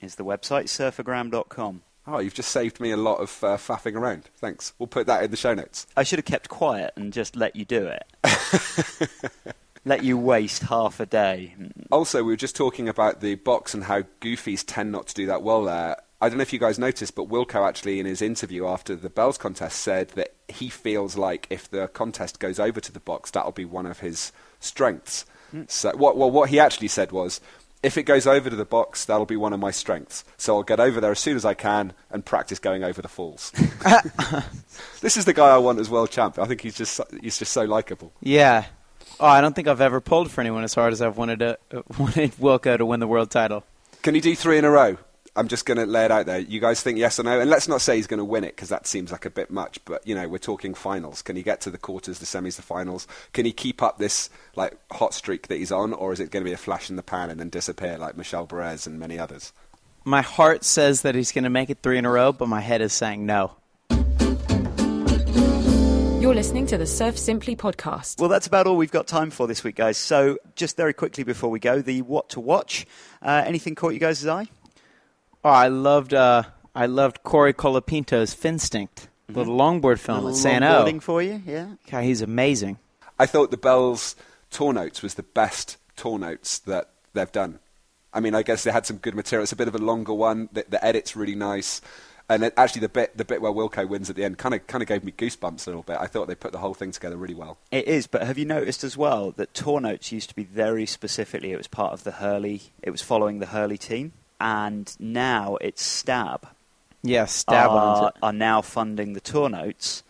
[0.00, 1.82] Is the website surfagram.com.
[2.06, 4.30] Oh, you've just saved me a lot of uh, faffing around.
[4.38, 4.72] Thanks.
[4.78, 5.86] We'll put that in the show notes.
[5.94, 8.06] I should have kept quiet and just let you do it.
[9.84, 11.54] let you waste half a day.
[11.90, 15.26] Also, we were just talking about the box and how goofies tend not to do
[15.26, 15.96] that well there.
[16.22, 19.08] I don't know if you guys noticed, but Wilko actually, in his interview after the
[19.08, 23.30] Bells contest, said that he feels like if the contest goes over to the box,
[23.30, 25.24] that'll be one of his strengths.
[25.50, 25.62] Hmm.
[25.66, 27.40] So, what, well, what he actually said was,
[27.82, 30.24] if it goes over to the box, that'll be one of my strengths.
[30.36, 33.08] So I'll get over there as soon as I can and practice going over the
[33.08, 33.50] falls.
[35.00, 36.38] this is the guy I want as world champ.
[36.38, 38.12] I think he's just he's just so likable.
[38.20, 38.66] Yeah.
[39.20, 41.58] Oh, I don't think I've ever pulled for anyone as hard as I've wanted to
[41.72, 43.64] uh, wanted Wilko to win the world title.
[44.02, 44.96] Can he do three in a row?
[45.36, 46.40] I'm just going to lay it out there.
[46.40, 47.38] You guys think yes or no?
[47.38, 49.50] And let's not say he's going to win it because that seems like a bit
[49.50, 49.78] much.
[49.84, 51.20] But you know, we're talking finals.
[51.20, 53.06] Can he get to the quarters, the semis, the finals?
[53.34, 56.42] Can he keep up this like hot streak that he's on, or is it going
[56.42, 59.18] to be a flash in the pan and then disappear like Michel Bourez and many
[59.18, 59.52] others?
[60.02, 62.60] My heart says that he's going to make it three in a row, but my
[62.60, 63.52] head is saying no.
[66.30, 68.20] You're listening to the Surf Simply podcast.
[68.20, 69.96] Well, that's about all we've got time for this week, guys.
[69.96, 72.86] So, just very quickly before we go, the what to watch.
[73.20, 74.46] Uh, anything caught you guys' eye?
[75.44, 80.62] Oh, I loved uh, I loved Corey Colapinto's Finstinct, the longboard film Little at San
[80.62, 81.00] O.
[81.00, 81.70] for you, yeah.
[81.90, 82.78] God, he's amazing.
[83.18, 84.14] I thought the Bells
[84.52, 87.58] tour notes was the best tour notes that they've done.
[88.14, 89.42] I mean, I guess they had some good material.
[89.42, 90.48] It's a bit of a longer one.
[90.52, 91.80] The, the edit's really nice.
[92.30, 94.64] And it, actually, the bit the bit where Wilko wins at the end kind of
[94.68, 95.96] kind of gave me goosebumps a little bit.
[95.98, 97.58] I thought they put the whole thing together really well.
[97.72, 100.86] It is, but have you noticed as well that tour notes used to be very
[100.86, 105.56] specifically, it was part of the Hurley, it was following the Hurley team, and now
[105.60, 106.46] it's Stab.
[107.02, 110.04] Yeah, stab are, are now funding the tour notes,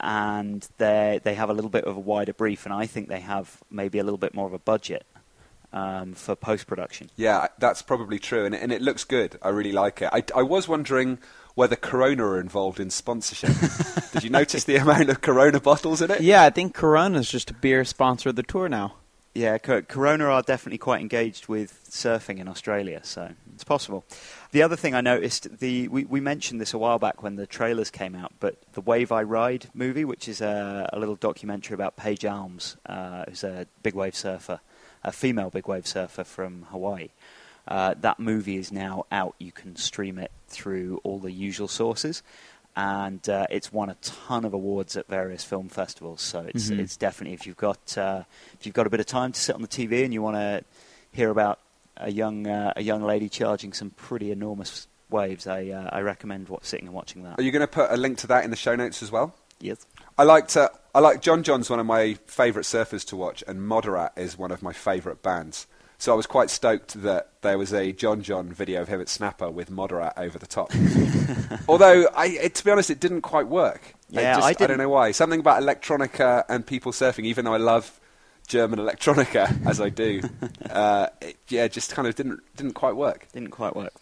[0.00, 3.20] and they they have a little bit of a wider brief, and I think they
[3.20, 5.06] have maybe a little bit more of a budget
[5.72, 7.10] um, for post production.
[7.16, 9.38] Yeah, that's probably true, and, and it looks good.
[9.42, 10.10] I really like it.
[10.12, 11.18] I, I was wondering
[11.54, 13.52] whether Corona are involved in sponsorship.
[14.12, 16.20] Did you notice the amount of Corona bottles in it?
[16.20, 18.94] Yeah, I think Corona is just a beer sponsor of the tour now.
[19.34, 24.04] Yeah, Corona are definitely quite engaged with surfing in Australia, so it's possible.
[24.50, 27.46] The other thing I noticed, the we, we mentioned this a while back when the
[27.46, 31.72] trailers came out, but the Wave I Ride movie, which is a, a little documentary
[31.74, 34.60] about Paige Alms, uh, who's a big wave surfer,
[35.04, 37.08] a female big wave surfer from Hawaii.
[37.68, 39.34] Uh, that movie is now out.
[39.38, 42.22] You can stream it through all the usual sources,
[42.74, 46.22] and uh, it's won a ton of awards at various film festivals.
[46.22, 46.78] So it's Mhm.
[46.80, 48.24] it's definitely if you've got uh,
[48.58, 50.36] if you've got a bit of time to sit on the TV and you want
[50.36, 50.64] to
[51.12, 51.58] hear about
[51.96, 56.48] a young uh, a young lady charging some pretty enormous waves, I uh, I recommend
[56.48, 57.38] what, sitting and watching that.
[57.38, 59.34] Are you going to put a link to that in the show notes as well?
[59.60, 59.86] Yes.
[60.18, 63.60] I liked uh, I like John John's one of my favourite surfers to watch, and
[63.60, 65.66] Moderat is one of my favourite bands.
[65.98, 69.08] So I was quite stoked that there was a John John video of him at
[69.08, 70.72] Snapper with Moderat over the top.
[71.68, 73.94] Although, I, it, to be honest, it didn't quite work.
[74.10, 75.12] Yeah, just- I I don't know why.
[75.12, 78.00] Something about electronica and people surfing, even though I love
[78.48, 80.22] German electronica as I do,
[80.70, 83.28] uh, it, yeah, just kind of didn't didn't quite work.
[83.32, 83.94] Didn't quite work.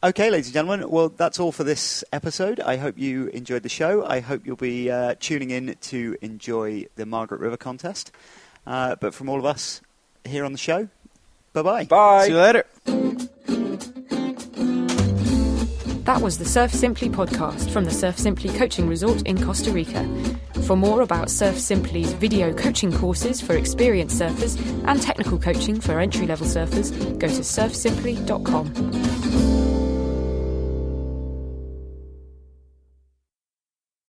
[0.00, 2.60] Okay, ladies and gentlemen, well, that's all for this episode.
[2.60, 4.06] I hope you enjoyed the show.
[4.06, 8.12] I hope you'll be uh, tuning in to enjoy the Margaret River contest.
[8.64, 9.80] Uh, but from all of us
[10.24, 10.88] here on the show,
[11.52, 11.84] bye bye.
[11.86, 12.26] Bye.
[12.26, 12.64] See you later.
[16.04, 20.08] That was the Surf Simply podcast from the Surf Simply Coaching Resort in Costa Rica.
[20.62, 25.98] For more about Surf Simply's video coaching courses for experienced surfers and technical coaching for
[25.98, 29.57] entry level surfers, go to surfsimply.com.